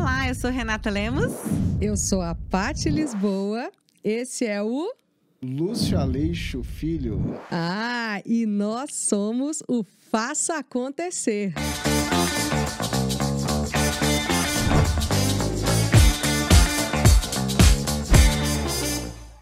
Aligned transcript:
Olá, 0.00 0.26
eu 0.28 0.34
sou 0.34 0.50
Renata 0.50 0.88
Lemos. 0.88 1.30
Eu 1.78 1.94
sou 1.94 2.22
a 2.22 2.34
Pati 2.34 2.88
Lisboa. 2.88 3.70
Esse 4.02 4.46
é 4.46 4.62
o 4.62 4.90
Lúcio 5.42 5.98
Aleixo 5.98 6.62
Filho. 6.62 7.38
Ah, 7.50 8.22
e 8.24 8.46
nós 8.46 8.94
somos 8.94 9.62
o 9.68 9.84
Faça 10.10 10.56
Acontecer. 10.56 11.52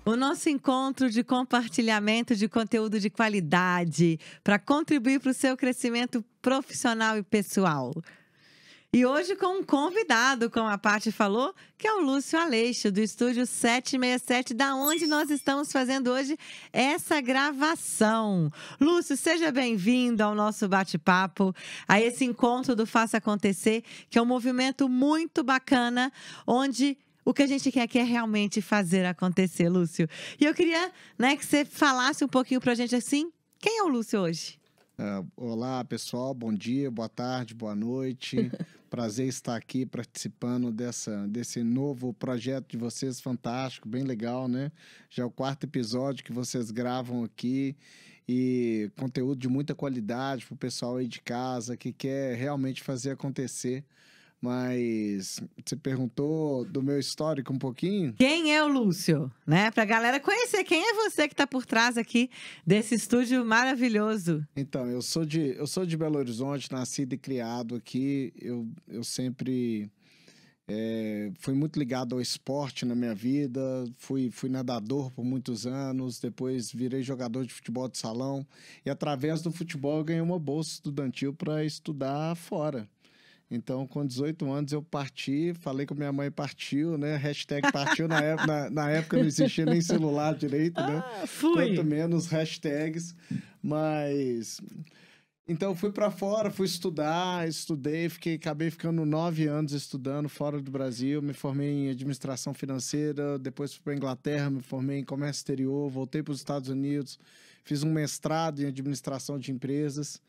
O 0.04 0.16
nosso 0.16 0.48
encontro 0.48 1.08
de 1.08 1.22
compartilhamento 1.22 2.34
de 2.34 2.48
conteúdo 2.48 2.98
de 2.98 3.08
qualidade 3.08 4.18
para 4.42 4.58
contribuir 4.58 5.20
para 5.20 5.30
o 5.30 5.34
seu 5.34 5.56
crescimento 5.56 6.24
profissional 6.42 7.16
e 7.16 7.22
pessoal. 7.22 7.92
E 8.90 9.04
hoje 9.04 9.36
com 9.36 9.58
um 9.58 9.62
convidado, 9.62 10.48
como 10.48 10.66
a 10.66 10.78
Paty 10.78 11.12
falou, 11.12 11.54
que 11.76 11.86
é 11.86 11.92
o 11.92 12.00
Lúcio 12.00 12.40
Aleixo, 12.40 12.90
do 12.90 13.00
estúdio 13.00 13.44
767, 13.44 14.54
da 14.54 14.74
onde 14.74 15.06
nós 15.06 15.28
estamos 15.28 15.70
fazendo 15.70 16.10
hoje 16.10 16.38
essa 16.72 17.20
gravação. 17.20 18.50
Lúcio, 18.80 19.14
seja 19.14 19.52
bem-vindo 19.52 20.22
ao 20.22 20.34
nosso 20.34 20.66
bate-papo, 20.66 21.54
a 21.86 22.00
esse 22.00 22.24
encontro 22.24 22.74
do 22.74 22.86
Faça 22.86 23.18
Acontecer, 23.18 23.84
que 24.08 24.18
é 24.18 24.22
um 24.22 24.24
movimento 24.24 24.88
muito 24.88 25.44
bacana, 25.44 26.10
onde 26.46 26.96
o 27.26 27.34
que 27.34 27.42
a 27.42 27.46
gente 27.46 27.70
quer 27.70 27.82
aqui 27.82 27.98
é 27.98 28.04
realmente 28.04 28.62
fazer 28.62 29.04
acontecer, 29.04 29.68
Lúcio. 29.68 30.08
E 30.40 30.46
eu 30.46 30.54
queria 30.54 30.90
né, 31.18 31.36
que 31.36 31.44
você 31.44 31.62
falasse 31.62 32.24
um 32.24 32.28
pouquinho 32.28 32.58
para 32.58 32.72
a 32.72 32.74
gente 32.74 32.96
assim, 32.96 33.30
quem 33.58 33.80
é 33.80 33.82
o 33.82 33.88
Lúcio 33.88 34.18
hoje? 34.18 34.58
Uh, 35.00 35.24
olá, 35.36 35.84
pessoal. 35.84 36.34
Bom 36.34 36.52
dia, 36.52 36.90
boa 36.90 37.08
tarde, 37.08 37.54
boa 37.54 37.72
noite. 37.72 38.50
Prazer 38.90 39.28
estar 39.28 39.54
aqui 39.54 39.86
participando 39.86 40.72
dessa, 40.72 41.28
desse 41.28 41.62
novo 41.62 42.12
projeto 42.12 42.70
de 42.70 42.76
vocês, 42.76 43.20
fantástico, 43.20 43.88
bem 43.88 44.02
legal, 44.02 44.48
né? 44.48 44.72
Já 45.08 45.22
é 45.22 45.26
o 45.26 45.30
quarto 45.30 45.62
episódio 45.62 46.24
que 46.24 46.32
vocês 46.32 46.72
gravam 46.72 47.22
aqui 47.22 47.76
e 48.28 48.90
conteúdo 48.98 49.38
de 49.38 49.46
muita 49.48 49.72
qualidade 49.72 50.44
para 50.44 50.54
o 50.54 50.58
pessoal 50.58 50.96
aí 50.96 51.06
de 51.06 51.20
casa 51.20 51.76
que 51.76 51.92
quer 51.92 52.34
realmente 52.36 52.82
fazer 52.82 53.12
acontecer 53.12 53.84
mas 54.40 55.40
você 55.64 55.76
perguntou 55.76 56.64
do 56.64 56.82
meu 56.82 56.98
histórico 56.98 57.52
um 57.52 57.58
pouquinho? 57.58 58.12
Quem 58.14 58.54
é 58.54 58.62
o 58.62 58.68
Lúcio? 58.68 59.30
Né? 59.46 59.70
Pra 59.70 59.84
galera 59.84 60.20
conhecer 60.20 60.62
quem 60.64 60.80
é 60.80 60.94
você 60.94 61.26
que 61.26 61.34
está 61.34 61.46
por 61.46 61.66
trás 61.66 61.96
aqui 61.96 62.30
desse 62.66 62.94
estúdio 62.94 63.44
maravilhoso. 63.44 64.46
Então, 64.56 64.86
eu 64.88 65.02
sou 65.02 65.24
de, 65.24 65.56
eu 65.56 65.66
sou 65.66 65.84
de 65.84 65.96
Belo 65.96 66.18
Horizonte, 66.18 66.70
nascido 66.70 67.14
e 67.14 67.18
criado 67.18 67.74
aqui. 67.74 68.32
Eu, 68.40 68.68
eu 68.86 69.02
sempre 69.02 69.90
é, 70.70 71.32
fui 71.38 71.54
muito 71.54 71.78
ligado 71.78 72.14
ao 72.14 72.20
esporte 72.20 72.84
na 72.84 72.94
minha 72.94 73.14
vida. 73.14 73.60
Fui, 73.96 74.30
fui 74.30 74.50
nadador 74.50 75.10
por 75.10 75.24
muitos 75.24 75.66
anos, 75.66 76.20
depois 76.20 76.70
virei 76.70 77.02
jogador 77.02 77.46
de 77.46 77.52
futebol 77.52 77.88
de 77.88 77.96
salão. 77.96 78.46
E 78.84 78.90
através 78.90 79.40
do 79.40 79.50
futebol 79.50 79.98
eu 79.98 80.04
ganhei 80.04 80.22
uma 80.22 80.38
bolsa 80.38 80.74
estudantil 80.74 81.32
para 81.32 81.64
estudar 81.64 82.36
fora. 82.36 82.88
Então, 83.50 83.86
com 83.86 84.06
18 84.06 84.50
anos, 84.52 84.72
eu 84.72 84.82
parti, 84.82 85.54
falei 85.54 85.86
com 85.86 85.94
minha 85.94 86.12
mãe 86.12 86.30
partiu, 86.30 86.98
né? 86.98 87.16
Hashtag 87.16 87.72
partiu 87.72 88.06
na 88.06 88.20
época, 88.20 88.46
na, 88.46 88.70
na 88.70 88.90
época 88.90 89.16
não 89.16 89.24
existia 89.24 89.64
nem 89.64 89.80
celular 89.80 90.34
direito, 90.34 90.78
né? 90.82 91.02
Ah, 91.22 91.26
fui. 91.26 91.54
Quanto 91.54 91.82
menos 91.82 92.26
hashtags. 92.26 93.16
Mas. 93.62 94.60
Então, 95.48 95.74
fui 95.74 95.90
para 95.90 96.10
fora, 96.10 96.50
fui 96.50 96.66
estudar, 96.66 97.48
estudei, 97.48 98.10
fiquei, 98.10 98.34
acabei 98.34 98.70
ficando 98.70 99.06
nove 99.06 99.46
anos 99.46 99.72
estudando 99.72 100.28
fora 100.28 100.60
do 100.60 100.70
Brasil, 100.70 101.22
me 101.22 101.32
formei 101.32 101.70
em 101.70 101.90
administração 101.90 102.52
financeira, 102.52 103.38
depois 103.38 103.72
fui 103.72 103.82
para 103.82 103.94
Inglaterra, 103.94 104.50
me 104.50 104.60
formei 104.60 104.98
em 104.98 105.04
comércio 105.04 105.40
exterior, 105.40 105.88
voltei 105.88 106.22
para 106.22 106.32
os 106.32 106.38
Estados 106.38 106.68
Unidos, 106.68 107.18
fiz 107.64 107.82
um 107.82 107.90
mestrado 107.90 108.60
em 108.60 108.66
administração 108.66 109.38
de 109.38 109.50
empresas. 109.50 110.20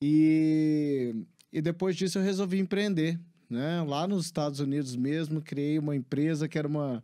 E 0.00 1.14
e 1.54 1.62
depois 1.62 1.94
disso 1.94 2.18
eu 2.18 2.22
resolvi 2.24 2.58
empreender, 2.58 3.16
né? 3.48 3.80
Lá 3.86 4.08
nos 4.08 4.24
Estados 4.24 4.58
Unidos 4.58 4.96
mesmo, 4.96 5.40
criei 5.40 5.78
uma 5.78 5.94
empresa 5.94 6.48
que 6.48 6.58
era 6.58 6.66
uma, 6.66 7.00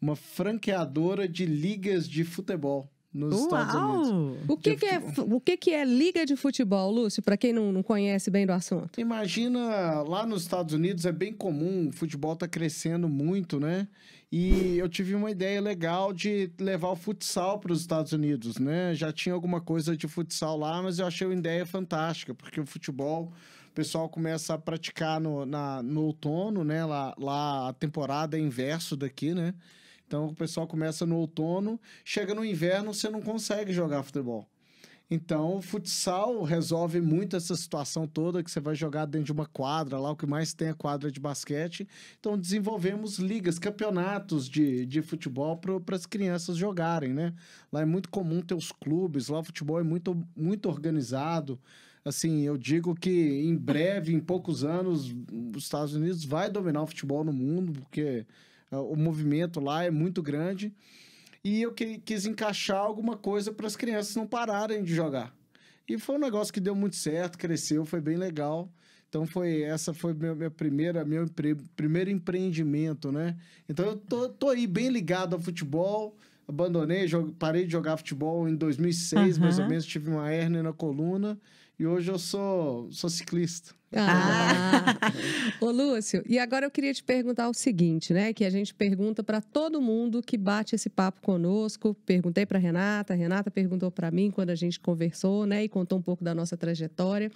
uma 0.00 0.16
franqueadora 0.16 1.28
de 1.28 1.44
ligas 1.44 2.08
de 2.08 2.24
futebol 2.24 2.88
nos 3.12 3.34
Uau! 3.34 3.44
Estados 3.44 3.74
Unidos. 4.08 4.44
O 4.48 4.56
que, 4.56 4.76
que 4.76 4.86
é, 4.86 5.02
o 5.18 5.40
que, 5.40 5.56
que 5.58 5.70
é 5.72 5.84
liga 5.84 6.24
de 6.24 6.34
futebol, 6.34 6.90
Lúcio, 6.90 7.22
para 7.22 7.36
quem 7.36 7.52
não, 7.52 7.70
não 7.70 7.82
conhece 7.82 8.30
bem 8.30 8.46
do 8.46 8.52
assunto? 8.52 8.98
Imagina, 8.98 10.00
lá 10.00 10.24
nos 10.24 10.42
Estados 10.42 10.72
Unidos 10.72 11.04
é 11.04 11.12
bem 11.12 11.34
comum, 11.34 11.88
o 11.88 11.92
futebol 11.92 12.32
está 12.32 12.48
crescendo 12.48 13.06
muito, 13.06 13.60
né? 13.60 13.86
E 14.32 14.78
eu 14.78 14.88
tive 14.88 15.14
uma 15.14 15.30
ideia 15.30 15.60
legal 15.60 16.12
de 16.14 16.50
levar 16.58 16.88
o 16.88 16.96
futsal 16.96 17.58
para 17.58 17.72
os 17.72 17.80
Estados 17.80 18.12
Unidos, 18.12 18.58
né? 18.58 18.94
Já 18.94 19.12
tinha 19.12 19.34
alguma 19.34 19.60
coisa 19.60 19.94
de 19.94 20.08
futsal 20.08 20.56
lá, 20.56 20.80
mas 20.80 21.00
eu 21.00 21.06
achei 21.06 21.26
uma 21.26 21.34
ideia 21.34 21.66
fantástica, 21.66 22.32
porque 22.32 22.60
o 22.60 22.64
futebol 22.64 23.32
pessoal 23.80 24.10
começa 24.10 24.52
a 24.52 24.58
praticar 24.58 25.18
no, 25.18 25.46
na, 25.46 25.82
no 25.82 26.02
outono, 26.02 26.62
né? 26.62 26.84
Lá, 26.84 27.14
lá 27.18 27.70
a 27.70 27.72
temporada 27.72 28.36
é 28.36 28.40
inverso 28.40 28.94
daqui, 28.94 29.32
né? 29.32 29.54
Então 30.06 30.26
o 30.26 30.34
pessoal 30.34 30.66
começa 30.66 31.06
no 31.06 31.16
outono, 31.16 31.80
chega 32.04 32.34
no 32.34 32.44
inverno, 32.44 32.92
você 32.92 33.08
não 33.08 33.22
consegue 33.22 33.72
jogar 33.72 34.02
futebol. 34.02 34.46
Então, 35.10 35.56
o 35.56 35.62
futsal 35.62 36.42
resolve 36.44 37.00
muito 37.00 37.34
essa 37.34 37.56
situação 37.56 38.06
toda 38.06 38.44
que 38.44 38.50
você 38.50 38.60
vai 38.60 38.76
jogar 38.76 39.06
dentro 39.06 39.26
de 39.26 39.32
uma 39.32 39.46
quadra, 39.46 39.98
lá 39.98 40.12
o 40.12 40.16
que 40.16 40.24
mais 40.24 40.54
tem 40.54 40.68
é 40.68 40.72
quadra 40.72 41.10
de 41.10 41.18
basquete. 41.18 41.88
Então, 42.20 42.38
desenvolvemos 42.38 43.18
ligas, 43.18 43.58
campeonatos 43.58 44.48
de, 44.48 44.86
de 44.86 45.02
futebol 45.02 45.56
para 45.56 45.96
as 45.96 46.06
crianças 46.06 46.56
jogarem, 46.56 47.12
né? 47.12 47.34
Lá 47.72 47.80
é 47.80 47.84
muito 47.84 48.08
comum 48.08 48.40
ter 48.40 48.54
os 48.54 48.70
clubes, 48.70 49.28
lá 49.28 49.40
o 49.40 49.44
futebol 49.44 49.80
é 49.80 49.82
muito, 49.82 50.16
muito 50.36 50.68
organizado 50.68 51.58
assim, 52.04 52.42
eu 52.42 52.56
digo 52.56 52.94
que 52.94 53.10
em 53.10 53.56
breve, 53.56 54.12
em 54.12 54.20
poucos 54.20 54.64
anos, 54.64 55.14
os 55.54 55.64
Estados 55.64 55.94
Unidos 55.94 56.24
vai 56.24 56.50
dominar 56.50 56.82
o 56.82 56.86
futebol 56.86 57.24
no 57.24 57.32
mundo, 57.32 57.72
porque 57.72 58.26
uh, 58.72 58.78
o 58.78 58.96
movimento 58.96 59.60
lá 59.60 59.84
é 59.84 59.90
muito 59.90 60.22
grande. 60.22 60.72
E 61.42 61.62
eu 61.62 61.72
que, 61.72 61.98
quis 61.98 62.26
encaixar 62.26 62.78
alguma 62.78 63.16
coisa 63.16 63.52
para 63.52 63.66
as 63.66 63.76
crianças 63.76 64.14
não 64.14 64.26
pararem 64.26 64.82
de 64.82 64.94
jogar. 64.94 65.34
E 65.88 65.98
foi 65.98 66.16
um 66.16 66.20
negócio 66.20 66.52
que 66.52 66.60
deu 66.60 66.74
muito 66.74 66.96
certo, 66.96 67.38
cresceu, 67.38 67.84
foi 67.84 68.00
bem 68.00 68.16
legal. 68.16 68.70
Então 69.08 69.26
foi 69.26 69.62
essa 69.62 69.92
foi 69.92 70.14
meu, 70.14 70.36
minha 70.36 70.50
primeira 70.50 71.04
meu 71.04 71.26
primeiro 71.74 72.10
empreendimento, 72.10 73.10
né? 73.10 73.36
Então 73.68 73.84
eu 73.86 73.96
tô, 73.96 74.28
tô 74.28 74.48
aí 74.50 74.66
bem 74.68 74.88
ligado 74.88 75.34
ao 75.34 75.40
futebol. 75.40 76.16
Abandonei, 76.46 77.06
parei 77.38 77.64
de 77.64 77.72
jogar 77.72 77.96
futebol 77.96 78.48
em 78.48 78.54
2006, 78.54 79.36
uhum. 79.36 79.42
mais 79.42 79.58
ou 79.58 79.68
menos, 79.68 79.84
tive 79.86 80.10
uma 80.10 80.32
hernia 80.32 80.62
na 80.62 80.72
coluna 80.72 81.38
e 81.78 81.86
hoje 81.86 82.10
eu 82.10 82.18
sou, 82.18 82.90
sou 82.92 83.08
ciclista. 83.08 83.74
Ah. 83.94 84.94
Ô, 85.60 85.70
Lúcio, 85.70 86.22
e 86.28 86.38
agora 86.38 86.64
eu 86.64 86.70
queria 86.70 86.94
te 86.94 87.02
perguntar 87.02 87.48
o 87.48 87.54
seguinte, 87.54 88.12
né? 88.12 88.32
Que 88.32 88.44
a 88.44 88.50
gente 88.50 88.72
pergunta 88.72 89.22
para 89.22 89.40
todo 89.40 89.80
mundo 89.80 90.22
que 90.22 90.38
bate 90.38 90.74
esse 90.76 90.88
papo 90.88 91.20
conosco. 91.20 91.94
Perguntei 92.06 92.46
para 92.46 92.58
Renata, 92.58 93.14
Renata 93.14 93.50
perguntou 93.50 93.90
para 93.90 94.10
mim 94.10 94.30
quando 94.30 94.50
a 94.50 94.54
gente 94.54 94.78
conversou, 94.78 95.44
né? 95.44 95.64
E 95.64 95.68
contou 95.68 95.98
um 95.98 96.02
pouco 96.02 96.22
da 96.22 96.34
nossa 96.34 96.56
trajetória. 96.56 97.32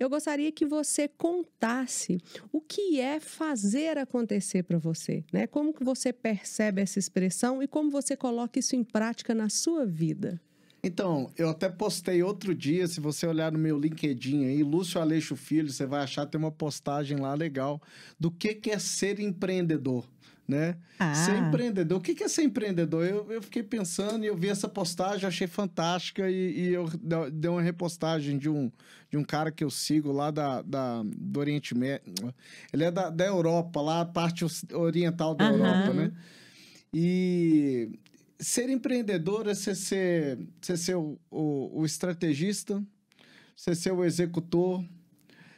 Eu 0.00 0.08
gostaria 0.08 0.50
que 0.50 0.64
você 0.64 1.08
contasse 1.08 2.18
o 2.50 2.60
que 2.60 3.00
é 3.00 3.20
fazer 3.20 3.98
acontecer 3.98 4.62
para 4.62 4.78
você, 4.78 5.24
né? 5.32 5.46
Como 5.46 5.74
que 5.74 5.84
você 5.84 6.12
percebe 6.12 6.80
essa 6.80 6.98
expressão 6.98 7.62
e 7.62 7.68
como 7.68 7.90
você 7.90 8.16
coloca 8.16 8.58
isso 8.58 8.74
em 8.74 8.82
prática 8.82 9.34
na 9.34 9.50
sua 9.50 9.84
vida? 9.84 10.40
Então, 10.82 11.30
eu 11.36 11.50
até 11.50 11.68
postei 11.68 12.22
outro 12.22 12.54
dia, 12.54 12.86
se 12.86 13.00
você 13.00 13.26
olhar 13.26 13.50
no 13.50 13.58
meu 13.58 13.78
LinkedIn 13.78 14.44
aí, 14.44 14.62
Lúcio 14.62 15.00
Aleixo 15.00 15.34
Filho, 15.34 15.70
você 15.70 15.84
vai 15.84 16.02
achar 16.02 16.26
tem 16.26 16.38
uma 16.38 16.52
postagem 16.52 17.18
lá 17.18 17.34
legal 17.34 17.82
do 18.18 18.30
que, 18.30 18.54
que 18.54 18.70
é 18.70 18.78
ser 18.78 19.18
empreendedor. 19.18 20.04
Né? 20.46 20.78
Ah. 20.98 21.14
Ser 21.14 21.36
empreendedor. 21.36 21.98
O 21.98 22.00
que 22.00 22.24
é 22.24 22.28
ser 22.28 22.42
empreendedor? 22.42 23.04
Eu, 23.04 23.30
eu 23.30 23.42
fiquei 23.42 23.62
pensando 23.62 24.24
e 24.24 24.28
eu 24.28 24.36
vi 24.36 24.48
essa 24.48 24.66
postagem, 24.66 25.28
achei 25.28 25.46
fantástica 25.46 26.30
e, 26.30 26.60
e 26.60 26.72
eu 26.72 26.88
dei 27.30 27.50
uma 27.50 27.60
repostagem 27.60 28.38
de 28.38 28.48
um, 28.48 28.72
de 29.10 29.18
um 29.18 29.24
cara 29.24 29.52
que 29.52 29.62
eu 29.62 29.68
sigo 29.68 30.10
lá 30.10 30.30
da, 30.30 30.62
da, 30.62 31.02
do 31.04 31.38
Oriente 31.38 31.76
Médio. 31.76 32.14
Ele 32.72 32.84
é 32.84 32.90
da, 32.90 33.10
da 33.10 33.26
Europa, 33.26 33.82
lá 33.82 34.00
a 34.00 34.06
parte 34.06 34.46
oriental 34.72 35.34
da 35.34 35.50
uhum. 35.50 35.58
Europa, 35.58 35.92
né? 35.92 36.12
E 36.94 37.90
ser 38.38 38.70
empreendedor 38.70 39.48
é 39.48 39.54
você 39.54 39.74
ser, 39.74 40.38
você 40.60 40.76
ser 40.76 40.96
o, 40.96 41.18
o, 41.30 41.80
o 41.80 41.86
estrategista, 41.86 42.82
você 43.56 43.74
ser 43.74 43.92
o 43.92 44.04
executor, 44.04 44.84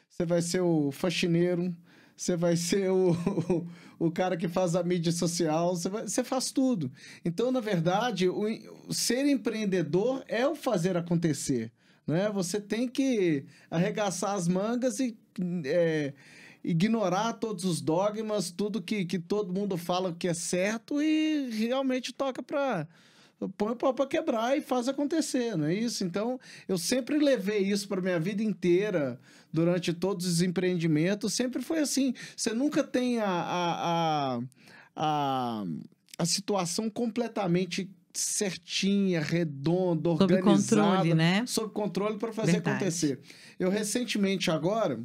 você 0.08 0.24
vai 0.24 0.42
ser 0.42 0.60
o 0.60 0.90
faxineiro, 0.90 1.74
você 2.16 2.36
vai 2.36 2.56
ser 2.56 2.90
o, 2.90 3.12
o, 3.12 3.66
o, 4.06 4.10
cara 4.10 4.36
que 4.36 4.48
faz 4.48 4.74
a 4.74 4.82
mídia 4.82 5.12
social, 5.12 5.76
você, 5.76 5.88
vai, 5.88 6.02
você 6.02 6.24
faz 6.24 6.50
tudo. 6.50 6.90
Então, 7.24 7.50
na 7.50 7.60
verdade, 7.60 8.28
o, 8.28 8.44
o, 8.88 8.94
ser 8.94 9.26
empreendedor 9.26 10.24
é 10.26 10.46
o 10.46 10.54
fazer 10.54 10.96
acontecer. 10.96 11.72
Né? 12.06 12.30
Você 12.30 12.60
tem 12.60 12.88
que 12.88 13.44
arregaçar 13.70 14.34
as 14.34 14.48
mangas 14.48 14.98
e, 15.00 15.16
é, 15.64 16.12
ignorar 16.62 17.34
todos 17.34 17.64
os 17.64 17.80
dogmas, 17.80 18.50
tudo 18.50 18.82
que, 18.82 19.04
que 19.04 19.18
todo 19.18 19.52
mundo 19.52 19.76
fala 19.76 20.14
que 20.18 20.28
é 20.28 20.34
certo 20.34 21.00
e 21.00 21.48
realmente 21.50 22.12
toca 22.12 22.42
para 22.42 22.86
põe 23.56 23.72
o 23.72 23.76
pau 23.76 23.94
para 23.94 24.06
quebrar 24.06 24.56
e 24.56 24.60
faz 24.60 24.88
acontecer, 24.88 25.56
não 25.56 25.66
é 25.66 25.74
isso? 25.74 26.04
Então, 26.04 26.38
eu 26.68 26.76
sempre 26.76 27.18
levei 27.18 27.60
isso 27.60 27.88
para 27.88 28.00
minha 28.00 28.20
vida 28.20 28.42
inteira, 28.42 29.18
durante 29.52 29.92
todos 29.92 30.26
os 30.26 30.42
empreendimentos, 30.42 31.32
sempre 31.34 31.62
foi 31.62 31.80
assim. 31.80 32.14
Você 32.36 32.52
nunca 32.52 32.84
tem 32.84 33.18
a, 33.18 33.26
a, 33.26 34.36
a, 34.36 34.40
a, 34.96 35.64
a 36.18 36.26
situação 36.26 36.88
completamente 36.90 37.90
certinha, 38.12 39.20
redonda, 39.20 40.10
organizada. 40.10 40.58
Sob 40.58 40.80
controle, 40.80 41.14
né? 41.14 41.44
Sob 41.46 41.72
controle 41.72 42.18
para 42.18 42.32
fazer 42.32 42.52
Verdade. 42.52 42.76
acontecer. 42.76 43.20
Eu 43.58 43.70
recentemente 43.70 44.50
agora 44.50 45.00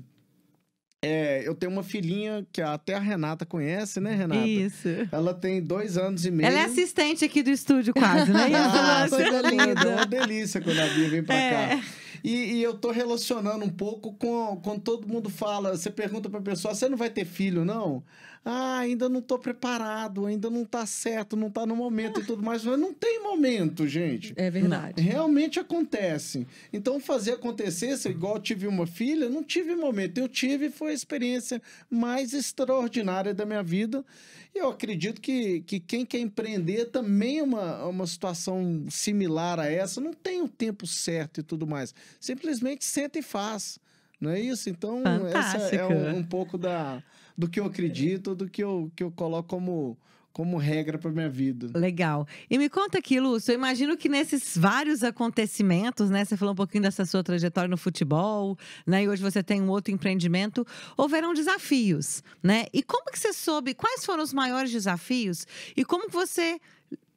é, 1.02 1.48
eu 1.48 1.54
tenho 1.54 1.72
uma 1.72 1.84
filhinha 1.84 2.46
que 2.52 2.62
até 2.62 2.96
a 2.96 3.00
Renata 3.00 3.46
conhece, 3.46 4.00
né, 4.00 4.16
Renata? 4.16 4.48
Isso. 4.48 4.88
Ela 5.12 5.34
tem 5.34 5.62
dois 5.62 5.98
anos 5.98 6.26
e 6.26 6.32
meio. 6.32 6.48
Ela 6.48 6.60
é 6.60 6.64
assistente 6.64 7.24
aqui 7.24 7.44
do 7.44 7.50
estúdio, 7.50 7.94
quase, 7.94 8.32
né? 8.32 8.50
ah, 8.56 9.06
coisa 9.10 9.42
linda. 9.42 9.82
É 9.82 9.96
uma 9.96 10.06
delícia 10.08 10.60
quando 10.62 10.80
a 10.80 10.88
Bia 10.88 11.10
vem 11.10 11.24
pra 11.24 11.36
é. 11.36 11.78
cá. 11.78 11.84
E, 12.24 12.56
e, 12.56 12.64
eu 12.64 12.74
tô 12.74 12.90
relacionando 12.90 13.64
um 13.64 13.70
pouco 13.70 14.14
com 14.14 14.60
quando 14.64 14.82
todo 14.82 15.08
mundo 15.08 15.30
fala, 15.30 15.78
você 15.78 15.92
pergunta 15.92 16.28
pra 16.28 16.42
pessoa, 16.42 16.74
você 16.74 16.90
não 16.90 16.98
vai 16.98 17.12
ter 17.12 17.24
filho, 17.24 17.64
não? 17.64 18.04
Ah, 18.48 18.78
ainda 18.78 19.10
não 19.10 19.22
tô 19.22 19.40
preparado, 19.40 20.28
ainda 20.28 20.52
não 20.52 20.64
tá 20.64 20.86
certo, 20.86 21.36
não 21.36 21.50
tá 21.50 21.66
no 21.66 21.76
momento 21.76 22.22
e 22.22 22.24
tudo 22.24 22.44
mais. 22.44 22.64
Mas 22.64 22.80
não 22.80 22.94
tem 22.94 23.24
momento, 23.24 23.88
gente. 23.88 24.34
É 24.36 24.52
verdade. 24.52 25.02
Realmente 25.02 25.60
acontece. 25.60 26.46
Então, 26.72 27.00
fazer 27.00 27.32
acontecer, 27.32 27.98
se 27.98 28.08
igual 28.08 28.40
tive 28.40 28.68
uma 28.68 28.86
filha, 28.86 29.28
não 29.30 29.44
tive 29.44 29.76
momento. 29.76 30.20
Eu 30.20 30.30
tive, 30.30 30.70
foi 30.70 30.92
a 30.92 30.94
experiência 30.94 31.60
mais 31.90 32.34
extraordinária 32.34 33.34
da 33.34 33.48
minha 33.48 33.64
vida. 33.64 34.06
E 34.54 34.60
eu 34.60 34.70
acredito 34.70 35.20
que, 35.20 35.62
que 35.62 35.80
quem 35.80 36.06
quer 36.06 36.20
empreender 36.20 36.86
também 36.86 37.40
é 37.40 37.44
uma, 37.44 37.84
uma 37.88 38.06
situação 38.06 38.86
similar 38.92 39.60
a 39.60 39.66
essa. 39.66 40.00
Não 40.00 40.14
tem 40.14 40.44
o 40.44 40.48
tempo 40.48 40.86
certo 40.86 41.40
e 41.40 41.44
tudo 41.44 41.66
mais. 41.66 41.96
Simplesmente 42.20 42.86
senta 42.86 43.18
e 43.18 43.24
faz. 43.24 43.80
Não 44.22 44.30
é 44.30 44.40
isso? 44.40 44.70
Então, 44.70 45.02
essa 45.28 45.76
é 45.76 45.84
um, 45.84 46.18
um 46.18 46.24
pouco 46.24 46.60
da 46.60 47.02
do 47.38 47.50
que 47.50 47.60
eu 47.60 47.66
acredito, 47.66 48.36
do 48.36 48.50
que 48.50 48.64
eu, 48.64 48.92
que 48.96 49.04
eu 49.04 49.12
coloco 49.12 49.50
como, 49.50 49.98
como 50.32 50.58
regra 50.58 50.98
para 50.98 51.12
minha 51.12 51.30
vida. 51.30 51.78
Legal. 51.78 52.28
E 52.50 52.58
me 52.58 52.70
conta 52.70 53.00
aqui, 53.00 53.20
Lúcio, 53.20 53.52
eu 53.52 53.56
imagino 53.56 53.98
que 53.98 54.10
nesses 54.10 54.58
vários 54.58 55.04
acontecimentos, 55.04 56.10
né? 56.10 56.26
Você 56.26 56.38
falou 56.38 56.54
um 56.54 56.58
pouquinho 56.58 56.84
dessa 56.84 57.06
sua 57.06 57.24
trajetória 57.24 57.70
no 57.70 57.78
futebol, 57.78 58.58
né? 58.86 59.04
E 59.04 59.10
hoje 59.10 59.22
você 59.22 59.44
tem 59.44 59.62
um 59.62 59.70
outro 59.70 59.94
empreendimento, 59.94 60.66
houveram 60.98 61.34
desafios, 61.34 62.24
né? 62.42 62.66
E 62.74 62.84
como 62.84 63.12
que 63.12 63.20
você 63.20 63.34
soube, 63.34 63.74
quais 63.74 64.06
foram 64.06 64.24
os 64.24 64.34
maiores 64.34 64.72
desafios 64.72 65.46
e 65.76 65.84
como 65.84 66.08
que 66.08 66.14
você 66.14 66.60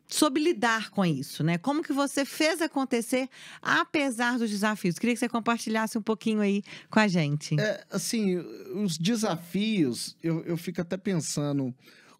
soube 0.08 0.40
lidar 0.40 0.90
com 0.90 1.04
isso, 1.04 1.44
né? 1.44 1.58
Como 1.58 1.82
que 1.82 1.92
você 1.92 2.24
fez 2.24 2.62
acontecer 2.62 3.28
apesar 3.60 4.38
dos 4.38 4.50
desafios? 4.50 4.98
Queria 4.98 5.14
que 5.14 5.20
você 5.20 5.28
compartilhasse 5.28 5.98
um 5.98 6.02
pouquinho 6.02 6.40
aí 6.40 6.62
com 6.90 6.98
a 6.98 7.06
gente. 7.06 7.60
É, 7.60 7.84
assim, 7.90 8.38
os 8.74 8.96
desafios, 8.96 10.16
eu, 10.22 10.42
eu 10.44 10.56
fico 10.56 10.80
até 10.80 10.96
pensando 10.96 11.74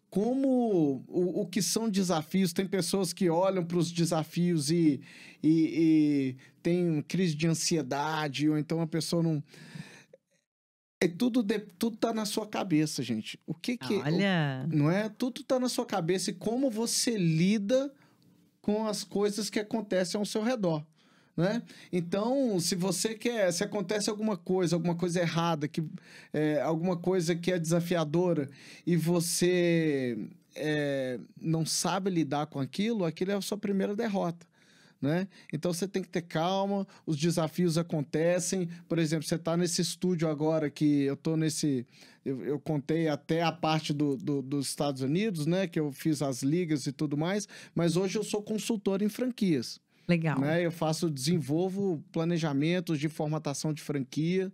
como 0.09 1.03
o, 1.07 1.41
o 1.41 1.45
que 1.47 1.61
são 1.61 1.89
desafios. 1.89 2.53
Tem 2.53 2.67
pessoas 2.67 3.11
que 3.11 3.29
olham 3.29 3.65
para 3.65 3.77
os 3.77 3.91
desafios 3.91 4.69
e, 4.69 5.01
e, 5.41 5.49
e 5.51 6.37
tem 6.61 7.01
crise 7.07 7.35
de 7.35 7.47
ansiedade, 7.47 8.49
ou 8.49 8.57
então 8.57 8.81
a 8.81 8.87
pessoa 8.87 9.23
não 9.23 9.43
é 11.01 11.07
tudo 11.07 11.41
de, 11.41 11.59
tudo 11.59 11.95
tá 11.95 12.13
na 12.13 12.25
sua 12.25 12.45
cabeça, 12.45 13.01
gente. 13.01 13.39
O 13.47 13.53
que 13.53 13.77
que 13.77 13.95
Olha, 13.95 14.65
o, 14.65 14.75
não 14.75 14.91
é? 14.91 15.07
Tudo 15.09 15.43
tá 15.43 15.57
na 15.59 15.69
sua 15.69 15.85
cabeça 15.85 16.31
e 16.31 16.33
como 16.33 16.69
você 16.69 17.17
lida 17.17 17.91
com 18.61 18.85
as 18.85 19.03
coisas 19.03 19.49
que 19.49 19.59
acontecem 19.59 20.19
ao 20.19 20.25
seu 20.25 20.43
redor, 20.43 20.85
né? 21.37 21.63
Então, 21.91 22.59
se 22.59 22.75
você 22.75 23.15
quer, 23.15 23.51
se 23.53 23.63
acontece 23.63 24.09
alguma 24.09 24.35
coisa, 24.35 24.75
alguma 24.75 24.95
coisa 24.95 25.21
errada, 25.21 25.69
que 25.69 25.81
é, 26.33 26.61
alguma 26.61 26.97
coisa 26.97 27.33
que 27.33 27.51
é 27.51 27.57
desafiadora 27.57 28.49
e 28.85 28.97
você 28.97 30.17
é, 30.53 31.17
não 31.41 31.65
sabe 31.65 32.09
lidar 32.09 32.47
com 32.47 32.59
aquilo, 32.59 33.05
aquilo 33.05 33.31
é 33.31 33.35
a 33.35 33.41
sua 33.41 33.57
primeira 33.57 33.95
derrota 33.95 34.48
né? 35.01 35.27
Então 35.51 35.71
você 35.71 35.87
tem 35.87 36.01
que 36.01 36.09
ter 36.09 36.21
calma, 36.21 36.85
os 37.05 37.17
desafios 37.17 37.77
acontecem. 37.77 38.69
Por 38.87 38.99
exemplo, 38.99 39.25
você 39.25 39.35
está 39.35 39.55
nesse 39.55 39.81
estúdio 39.81 40.27
agora 40.27 40.69
que 40.69 41.03
eu 41.03 41.13
estou 41.13 41.37
nesse. 41.37 41.85
Eu, 42.25 42.43
eu, 42.43 42.59
contei 42.59 43.07
até 43.07 43.41
a 43.41 43.51
parte 43.51 43.93
do, 43.93 44.17
do, 44.17 44.41
dos 44.41 44.67
Estados 44.67 45.01
Unidos, 45.01 45.45
né? 45.45 45.67
Que 45.67 45.79
eu 45.79 45.91
fiz 45.91 46.21
as 46.21 46.43
ligas 46.43 46.85
e 46.85 46.91
tudo 46.91 47.15
mais, 47.15 47.47
mas 47.73 47.95
hoje 47.95 48.17
eu 48.17 48.23
sou 48.23 48.41
consultor 48.43 49.01
em 49.01 49.09
franquias. 49.09 49.79
Legal. 50.07 50.39
Né? 50.39 50.65
Eu 50.65 50.71
faço, 50.71 51.09
desenvolvo 51.09 52.03
planejamentos 52.11 52.99
de 52.99 53.07
formatação 53.07 53.71
de 53.71 53.81
franquia. 53.81 54.51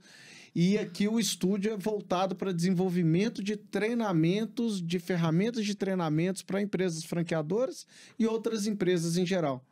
E 0.54 0.78
aqui 0.78 1.08
o 1.08 1.20
estúdio 1.20 1.74
é 1.74 1.78
voltado 1.78 2.36
para 2.36 2.54
desenvolvimento 2.54 3.44
de 3.44 3.58
treinamentos, 3.58 4.82
de 4.82 5.00
ferramentas 5.00 5.66
de 5.66 5.76
treinamentos 5.76 6.42
para 6.42 6.62
empresas 6.62 7.04
franqueadoras 7.04 7.86
e 8.18 8.26
outras 8.26 8.68
empresas 8.68 9.18
em 9.18 9.26
geral. 9.26 9.66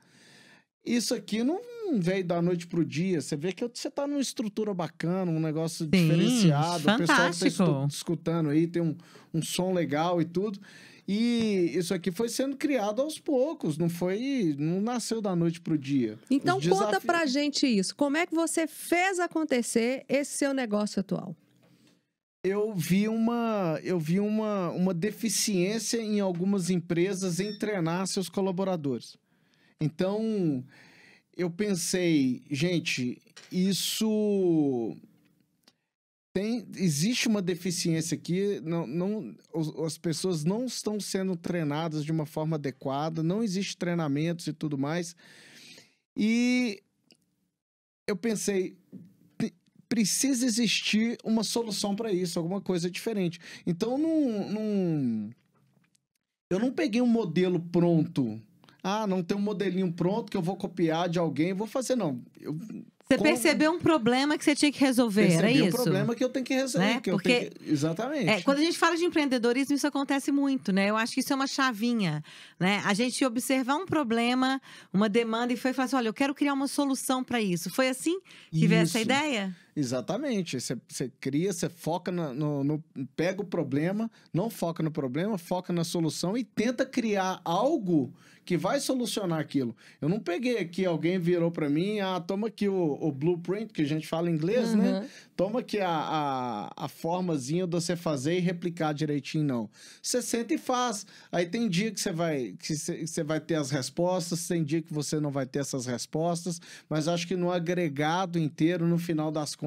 Isso 0.85 1.13
aqui 1.13 1.43
não 1.43 1.61
veio 1.93 2.25
da 2.25 2.41
noite 2.41 2.67
pro 2.67 2.83
dia. 2.83 3.21
Você 3.21 3.35
vê 3.35 3.51
que 3.51 3.65
você 3.65 3.89
tá 3.89 4.07
numa 4.07 4.19
estrutura 4.19 4.73
bacana, 4.73 5.31
um 5.31 5.39
negócio 5.39 5.85
Sim, 5.85 5.89
diferenciado. 5.89 6.83
Fantástico. 6.83 7.35
O 7.35 7.39
pessoal 7.39 7.81
tá 7.81 7.87
escutando 7.87 8.49
aí, 8.49 8.67
tem 8.67 8.81
um, 8.81 8.95
um 9.33 9.41
som 9.41 9.73
legal 9.73 10.21
e 10.21 10.25
tudo. 10.25 10.59
E 11.07 11.71
isso 11.75 11.93
aqui 11.93 12.11
foi 12.11 12.29
sendo 12.29 12.55
criado 12.55 13.01
aos 13.01 13.19
poucos, 13.19 13.77
não 13.77 13.89
foi, 13.89 14.55
não 14.57 14.79
nasceu 14.79 15.21
da 15.21 15.35
noite 15.35 15.59
pro 15.59 15.77
dia. 15.77 16.17
Então 16.29 16.57
Os 16.57 16.65
conta 16.65 16.85
desafios... 16.85 17.03
pra 17.03 17.25
gente 17.25 17.67
isso. 17.67 17.93
Como 17.95 18.15
é 18.15 18.25
que 18.25 18.33
você 18.33 18.67
fez 18.67 19.19
acontecer 19.19 20.05
esse 20.07 20.37
seu 20.37 20.53
negócio 20.53 21.01
atual? 21.01 21.35
Eu 22.45 22.73
vi 22.73 23.07
uma, 23.07 23.79
eu 23.83 23.99
vi 23.99 24.19
uma, 24.19 24.69
uma 24.71 24.93
deficiência 24.93 25.97
em 25.97 26.19
algumas 26.19 26.69
empresas 26.69 27.39
em 27.39 27.57
treinar 27.57 28.05
seus 28.07 28.29
colaboradores. 28.29 29.17
Então, 29.83 30.63
eu 31.35 31.51
pensei, 31.51 32.41
gente, 32.49 33.21
isso 33.51 34.95
tem 36.33 36.65
existe 36.77 37.27
uma 37.27 37.41
deficiência 37.41 38.15
aqui, 38.15 38.61
não, 38.61 38.87
não 38.87 39.35
as 39.85 39.97
pessoas 39.97 40.45
não 40.45 40.65
estão 40.65 41.01
sendo 41.01 41.35
treinadas 41.35 42.05
de 42.05 42.13
uma 42.13 42.25
forma 42.25 42.55
adequada, 42.55 43.21
não 43.21 43.43
existe 43.43 43.75
treinamentos 43.75 44.47
e 44.47 44.53
tudo 44.53 44.77
mais. 44.77 45.17
E 46.15 46.81
eu 48.07 48.15
pensei, 48.15 48.77
precisa 49.89 50.45
existir 50.45 51.17
uma 51.25 51.43
solução 51.43 51.93
para 51.93 52.11
isso, 52.11 52.39
alguma 52.39 52.61
coisa 52.61 52.89
diferente. 52.89 53.37
Então, 53.67 53.97
não, 53.97 55.29
eu 56.49 56.57
não 56.57 56.71
peguei 56.71 57.01
um 57.01 57.07
modelo 57.07 57.59
pronto 57.59 58.41
ah, 58.83 59.07
não 59.07 59.23
tem 59.23 59.37
um 59.37 59.41
modelinho 59.41 59.91
pronto 59.91 60.29
que 60.29 60.35
eu 60.35 60.41
vou 60.41 60.57
copiar 60.57 61.07
de 61.07 61.17
alguém, 61.17 61.53
vou 61.53 61.65
fazer, 61.65 61.95
não. 61.95 62.21
Eu, 62.39 62.53
você 63.13 63.17
como... 63.17 63.29
percebeu 63.29 63.71
um 63.71 63.79
problema 63.79 64.37
que 64.37 64.43
você 64.43 64.55
tinha 64.55 64.71
que 64.71 64.79
resolver, 64.79 65.27
Percebi 65.27 65.37
era 65.37 65.51
isso? 65.51 65.77
um 65.77 65.83
problema 65.83 66.15
que 66.15 66.23
eu 66.23 66.29
tenho 66.29 66.45
que 66.45 66.53
resolver. 66.53 66.87
Né? 66.87 67.01
Porque, 67.03 67.51
que... 67.51 67.71
Exatamente. 67.71 68.29
É, 68.29 68.41
quando 68.41 68.57
a 68.57 68.61
gente 68.61 68.77
fala 68.77 68.95
de 68.95 69.03
empreendedorismo, 69.03 69.75
isso 69.75 69.85
acontece 69.85 70.31
muito, 70.31 70.71
né? 70.71 70.89
Eu 70.89 70.97
acho 70.97 71.13
que 71.13 71.19
isso 71.19 71.31
é 71.31 71.35
uma 71.35 71.47
chavinha, 71.47 72.23
né? 72.59 72.81
A 72.85 72.93
gente 72.93 73.23
observar 73.25 73.75
um 73.75 73.85
problema, 73.85 74.61
uma 74.91 75.09
demanda 75.09 75.53
e 75.53 75.57
foi 75.57 75.73
falar 75.73 75.85
assim, 75.85 75.95
olha, 75.95 76.07
eu 76.07 76.13
quero 76.13 76.33
criar 76.33 76.53
uma 76.53 76.67
solução 76.67 77.23
para 77.23 77.41
isso. 77.41 77.69
Foi 77.69 77.89
assim 77.89 78.19
que 78.51 78.59
isso. 78.59 78.67
veio 78.67 78.81
essa 78.81 78.99
ideia? 78.99 79.55
Exatamente. 79.75 80.59
Você, 80.59 80.77
cria, 81.19 81.51
você 81.51 81.69
foca 81.69 82.11
no, 82.11 82.33
no, 82.33 82.63
no, 82.63 82.83
Pega 83.15 83.41
o 83.41 83.45
problema, 83.45 84.09
não 84.33 84.49
foca 84.49 84.83
no 84.83 84.91
problema, 84.91 85.37
foca 85.37 85.73
na 85.73 85.83
solução 85.83 86.37
e 86.37 86.43
tenta 86.43 86.85
criar 86.85 87.41
algo 87.43 88.13
que 88.45 88.57
vai 88.57 88.79
solucionar 88.79 89.39
aquilo. 89.39 89.75
Eu 90.01 90.09
não 90.09 90.19
peguei 90.19 90.57
aqui, 90.57 90.85
alguém 90.85 91.17
virou 91.17 91.49
para 91.49 91.69
mim, 91.69 91.99
ah, 91.99 92.19
toma 92.19 92.47
aqui 92.47 92.67
o, 92.67 92.97
o, 92.99 93.11
blueprint, 93.11 93.71
que 93.71 93.81
a 93.81 93.85
gente 93.85 94.07
fala 94.07 94.29
em 94.29 94.33
inglês, 94.33 94.73
né? 94.73 94.85
uhum. 94.85 94.99
né? 95.01 95.09
Toma 95.35 95.61
aqui 95.61 95.79
a, 95.79 95.89
a, 95.89 96.85
a 96.85 96.87
formazinha 96.87 97.65
de 97.65 97.71
você 97.71 97.95
fazer 97.95 98.37
e 98.37 98.39
replicar 98.39 98.93
direitinho, 98.93 99.45
não. 99.45 99.69
Você 100.01 100.21
senta 100.21 100.53
e 100.53 100.57
faz. 100.57 101.05
Aí 101.31 101.45
tem 101.45 101.69
dia 101.69 101.91
que 101.91 101.99
você 101.99 102.11
vai, 102.11 102.55
que 102.59 102.75
você 102.75 103.23
vai 103.23 103.39
ter 103.39 103.55
as 103.55 103.71
respostas, 103.71 104.47
tem 104.47 104.63
dia 104.63 104.81
que 104.81 104.93
você 104.93 105.19
não 105.19 105.31
vai 105.31 105.45
ter 105.45 105.59
essas 105.59 105.85
respostas, 105.85 106.61
mas 106.89 107.07
acho 107.07 107.27
que 107.27 107.35
no 107.35 107.51
agregado 107.51 108.37
inteiro, 108.37 108.87
no 108.87 108.97
final 108.97 109.31
das 109.31 109.55
contas, 109.55 109.62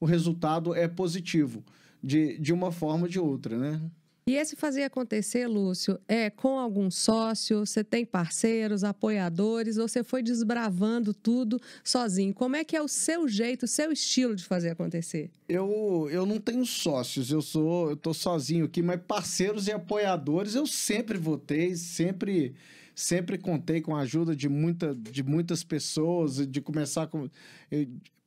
o 0.00 0.04
resultado 0.04 0.74
é 0.74 0.88
positivo, 0.88 1.64
de, 2.02 2.38
de 2.38 2.52
uma 2.52 2.70
forma 2.70 3.04
ou 3.04 3.08
de 3.08 3.18
outra, 3.18 3.56
né? 3.58 3.80
E 4.26 4.36
esse 4.36 4.56
fazer 4.56 4.84
acontecer, 4.84 5.46
Lúcio, 5.46 6.00
é 6.08 6.30
com 6.30 6.58
algum 6.58 6.90
sócio? 6.90 7.58
Você 7.58 7.84
tem 7.84 8.06
parceiros, 8.06 8.82
apoiadores, 8.82 9.76
ou 9.76 9.86
você 9.86 10.02
foi 10.02 10.22
desbravando 10.22 11.12
tudo 11.12 11.60
sozinho? 11.84 12.32
Como 12.32 12.56
é 12.56 12.64
que 12.64 12.74
é 12.74 12.80
o 12.80 12.88
seu 12.88 13.28
jeito, 13.28 13.64
o 13.64 13.68
seu 13.68 13.92
estilo 13.92 14.34
de 14.34 14.42
fazer 14.42 14.70
acontecer? 14.70 15.30
Eu, 15.46 16.08
eu 16.10 16.24
não 16.24 16.40
tenho 16.40 16.64
sócios, 16.64 17.30
eu 17.30 17.42
sou, 17.42 17.90
eu 17.90 17.96
tô 17.96 18.14
sozinho 18.14 18.64
aqui, 18.64 18.80
mas 18.80 18.98
parceiros 19.06 19.68
e 19.68 19.72
apoiadores 19.72 20.54
eu 20.54 20.66
sempre 20.66 21.18
votei, 21.18 21.76
sempre 21.76 22.54
sempre 22.94 23.36
contei 23.36 23.80
com 23.80 23.94
a 23.94 24.00
ajuda 24.00 24.36
de, 24.36 24.48
muita, 24.48 24.94
de 24.94 25.22
muitas 25.22 25.64
pessoas, 25.64 26.46
de 26.46 26.60
começar 26.60 27.08
com 27.08 27.28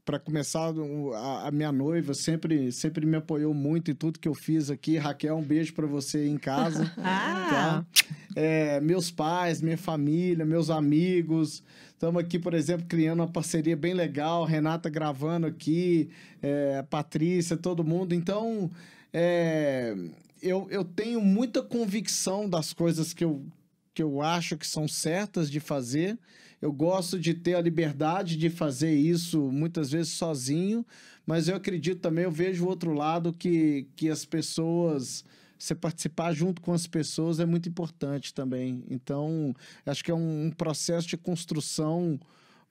para 0.07 0.19
começar, 0.19 0.71
a, 1.15 1.47
a, 1.49 1.51
minha 1.51 1.69
noiva 1.69 2.13
sempre, 2.13 2.71
sempre 2.71 3.05
me 3.05 3.17
apoiou 3.17 3.53
muito 3.53 3.91
em 3.91 3.93
tudo 3.93 4.17
que 4.17 4.29
eu 4.29 4.33
fiz 4.33 4.71
aqui. 4.71 4.95
Raquel, 4.95 5.35
um 5.35 5.43
beijo 5.43 5.73
para 5.73 5.85
você 5.85 6.25
em 6.25 6.37
casa. 6.37 6.89
ah. 6.97 7.49
tá? 7.49 7.85
é, 8.33 8.79
meus 8.79 9.11
pais, 9.11 9.61
minha 9.61 9.77
família, 9.77 10.45
meus 10.45 10.69
amigos. 10.69 11.61
Estamos 11.89 12.23
aqui, 12.23 12.39
por 12.39 12.53
exemplo, 12.53 12.87
criando 12.87 13.19
uma 13.19 13.27
parceria 13.27 13.75
bem 13.75 13.93
legal. 13.93 14.45
Renata 14.45 14.89
gravando 14.89 15.45
aqui, 15.45 16.09
é, 16.41 16.81
Patrícia, 16.83 17.57
todo 17.57 17.83
mundo. 17.83 18.15
Então, 18.15 18.71
é, 19.11 19.93
eu, 20.41 20.69
eu 20.71 20.85
tenho 20.85 21.19
muita 21.19 21.61
convicção 21.61 22.49
das 22.49 22.71
coisas 22.71 23.13
que 23.13 23.25
eu, 23.25 23.45
que 23.93 24.01
eu 24.01 24.21
acho 24.21 24.55
que 24.55 24.65
são 24.65 24.87
certas 24.87 25.51
de 25.51 25.59
fazer 25.59 26.17
eu 26.61 26.71
gosto 26.71 27.19
de 27.19 27.33
ter 27.33 27.55
a 27.55 27.61
liberdade 27.61 28.37
de 28.37 28.49
fazer 28.49 28.93
isso 28.93 29.51
muitas 29.51 29.91
vezes 29.91 30.13
sozinho, 30.13 30.85
mas 31.25 31.47
eu 31.47 31.55
acredito 31.55 31.99
também, 31.99 32.23
eu 32.23 32.31
vejo 32.31 32.65
o 32.65 32.67
outro 32.67 32.93
lado 32.93 33.33
que, 33.33 33.87
que 33.95 34.09
as 34.09 34.25
pessoas 34.25 35.23
você 35.57 35.73
participar 35.73 36.33
junto 36.33 36.61
com 36.61 36.71
as 36.71 36.85
pessoas 36.85 37.39
é 37.39 37.45
muito 37.45 37.67
importante 37.67 38.33
também. 38.33 38.83
Então, 38.89 39.55
acho 39.85 40.03
que 40.03 40.11
é 40.11 40.13
um, 40.13 40.51
processo 40.51 41.07
de 41.07 41.17
construção 41.17 42.19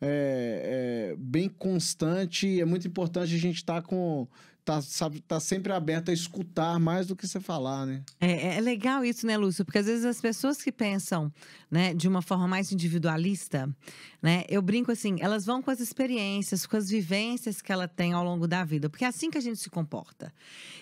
é, 0.01 1.11
é, 1.13 1.17
bem 1.19 1.49
constante. 1.49 2.61
É 2.61 2.65
muito 2.65 2.87
importante 2.87 3.35
a 3.35 3.39
gente 3.39 3.57
estar 3.57 3.83
tá 3.83 3.89
com 3.89 4.29
tá, 4.67 4.83
sabe, 4.83 5.21
tá 5.21 5.39
sempre 5.39 5.73
aberto 5.73 6.11
a 6.11 6.13
escutar 6.13 6.81
mais 6.81 7.07
do 7.07 7.15
que 7.15 7.27
você 7.27 7.39
falar, 7.39 7.87
né? 7.87 8.03
É, 8.21 8.57
é 8.57 8.61
legal 8.61 9.05
isso, 9.05 9.25
né, 9.25 9.37
Lúcio? 9.37 9.65
Porque 9.65 9.79
às 9.79 9.87
vezes 9.87 10.05
as 10.05 10.21
pessoas 10.21 10.61
que 10.61 10.73
pensam 10.73 11.33
né, 11.71 11.95
de 11.95 12.09
uma 12.09 12.21
forma 12.21 12.49
mais 12.49 12.73
individualista, 12.73 13.73
né, 14.21 14.43
eu 14.49 14.61
brinco 14.61 14.91
assim, 14.91 15.19
elas 15.21 15.47
vão 15.47 15.63
com 15.63 15.71
as 15.71 15.79
experiências, 15.79 16.67
com 16.67 16.77
as 16.77 16.89
vivências 16.89 17.63
que 17.63 17.71
ela 17.71 17.87
tem 17.87 18.13
ao 18.13 18.25
longo 18.25 18.49
da 18.49 18.65
vida, 18.65 18.91
porque 18.91 19.05
é 19.05 19.09
assim 19.09 19.31
que 19.31 19.39
a 19.39 19.41
gente 19.41 19.61
se 19.61 19.71
comporta. 19.71 20.35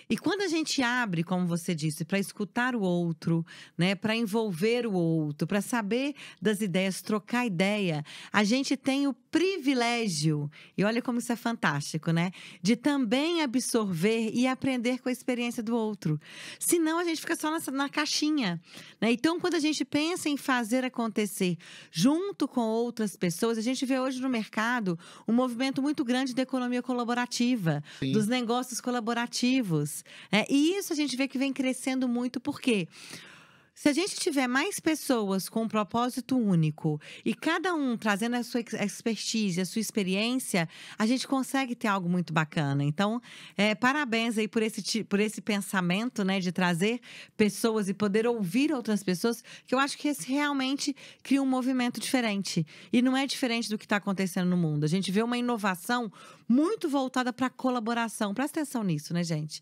E 0.09 0.17
quando 0.17 0.41
a 0.41 0.47
gente 0.47 0.81
abre, 0.81 1.23
como 1.23 1.45
você 1.45 1.75
disse, 1.75 2.03
para 2.03 2.17
escutar 2.17 2.75
o 2.75 2.81
outro, 2.81 3.45
né, 3.77 3.93
para 3.93 4.15
envolver 4.15 4.87
o 4.87 4.93
outro, 4.93 5.45
para 5.45 5.61
saber 5.61 6.15
das 6.41 6.59
ideias, 6.59 7.03
trocar 7.03 7.45
ideia, 7.45 8.03
a 8.33 8.43
gente 8.43 8.75
tem 8.75 9.07
o 9.07 9.13
privilégio, 9.13 10.49
e 10.75 10.83
olha 10.83 11.03
como 11.03 11.19
isso 11.19 11.31
é 11.31 11.35
fantástico, 11.35 12.11
né, 12.11 12.31
de 12.63 12.75
também 12.75 13.43
absorver 13.43 13.74
absorver 13.75 14.31
e 14.33 14.47
aprender 14.47 14.99
com 14.99 15.09
a 15.09 15.11
experiência 15.11 15.61
do 15.61 15.75
outro. 15.75 16.19
Senão 16.59 16.97
a 16.97 17.03
gente 17.03 17.19
fica 17.19 17.35
só 17.35 17.51
na, 17.51 17.59
na 17.71 17.89
caixinha. 17.89 18.61
Né? 19.01 19.11
Então, 19.11 19.39
quando 19.39 19.55
a 19.55 19.59
gente 19.59 19.83
pensa 19.83 20.29
em 20.29 20.37
fazer 20.37 20.85
acontecer 20.85 21.57
junto 21.91 22.47
com 22.47 22.61
outras 22.61 23.15
pessoas, 23.15 23.57
a 23.57 23.61
gente 23.61 23.85
vê 23.85 23.99
hoje 23.99 24.21
no 24.21 24.29
mercado 24.29 24.97
um 25.27 25.33
movimento 25.33 25.81
muito 25.81 26.03
grande 26.05 26.33
da 26.33 26.41
economia 26.41 26.81
colaborativa, 26.81 27.83
Sim. 27.99 28.13
dos 28.13 28.27
negócios 28.27 28.79
colaborativos. 28.79 30.03
É, 30.31 30.45
e 30.49 30.77
isso 30.77 30.93
a 30.93 30.95
gente 30.95 31.15
vê 31.17 31.27
que 31.27 31.37
vem 31.37 31.51
crescendo 31.51 32.07
muito, 32.07 32.39
por 32.39 32.61
quê? 32.61 32.87
Porque 32.87 33.34
se 33.75 33.89
a 33.89 33.93
gente 33.93 34.15
tiver 34.15 34.47
mais 34.47 34.79
pessoas 34.79 35.49
com 35.49 35.63
um 35.63 35.67
propósito 35.67 36.37
único 36.37 36.99
e 37.25 37.35
cada 37.35 37.75
um 37.75 37.97
trazendo 37.97 38.37
a 38.37 38.43
sua 38.43 38.61
expertise, 38.61 39.59
a 39.59 39.65
sua 39.65 39.81
experiência, 39.81 40.69
a 40.97 41.05
gente 41.05 41.27
consegue 41.27 41.75
ter 41.75 41.89
algo 41.89 42.07
muito 42.07 42.31
bacana. 42.31 42.85
Então, 42.85 43.21
é, 43.57 43.75
parabéns 43.75 44.37
aí 44.37 44.47
por 44.47 44.63
esse, 44.63 45.03
por 45.03 45.19
esse 45.19 45.41
pensamento, 45.41 46.23
né, 46.23 46.39
de 46.39 46.53
trazer 46.53 47.01
pessoas 47.35 47.89
e 47.89 47.93
poder 47.93 48.25
ouvir 48.25 48.71
outras 48.71 49.03
pessoas, 49.03 49.43
que 49.67 49.75
eu 49.75 49.79
acho 49.79 49.97
que 49.97 50.07
esse 50.07 50.25
realmente 50.31 50.95
cria 51.21 51.41
um 51.41 51.45
movimento 51.45 51.99
diferente. 51.99 52.65
E 52.93 53.01
não 53.01 53.15
é 53.15 53.27
diferente 53.27 53.69
do 53.69 53.77
que 53.77 53.85
está 53.85 53.97
acontecendo 53.97 54.49
no 54.49 54.55
mundo. 54.55 54.85
A 54.85 54.89
gente 54.89 55.11
vê 55.11 55.21
uma 55.21 55.37
inovação 55.37 56.09
muito 56.47 56.87
voltada 56.87 57.33
para 57.33 57.47
a 57.47 57.49
colaboração. 57.49 58.33
Presta 58.33 58.61
atenção 58.61 58.83
nisso, 58.83 59.13
né, 59.13 59.21
gente? 59.21 59.61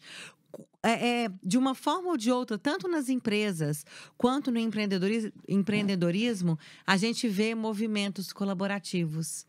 É, 0.81 1.23
é, 1.23 1.29
de 1.41 1.57
uma 1.57 1.73
forma 1.73 2.09
ou 2.09 2.17
de 2.17 2.31
outra, 2.31 2.57
tanto 2.57 2.87
nas 2.87 3.09
empresas 3.09 3.85
quanto 4.17 4.51
no 4.51 4.59
empreendedorismo, 4.59 5.31
empreendedorismo 5.47 6.59
a 6.85 6.97
gente 6.97 7.27
vê 7.27 7.55
movimentos 7.55 8.33
colaborativos. 8.33 9.45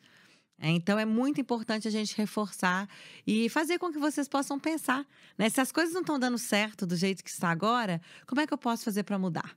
É, 0.58 0.70
então 0.70 0.98
é 0.98 1.04
muito 1.04 1.40
importante 1.40 1.88
a 1.88 1.90
gente 1.90 2.16
reforçar 2.16 2.88
e 3.26 3.48
fazer 3.48 3.78
com 3.78 3.92
que 3.92 3.98
vocês 3.98 4.28
possam 4.28 4.58
pensar. 4.58 5.04
Né? 5.36 5.48
Se 5.50 5.60
as 5.60 5.72
coisas 5.72 5.92
não 5.92 6.00
estão 6.00 6.18
dando 6.18 6.38
certo 6.38 6.86
do 6.86 6.96
jeito 6.96 7.24
que 7.24 7.30
está 7.30 7.50
agora, 7.50 8.00
como 8.26 8.40
é 8.40 8.46
que 8.46 8.54
eu 8.54 8.58
posso 8.58 8.84
fazer 8.84 9.02
para 9.02 9.18
mudar? 9.18 9.56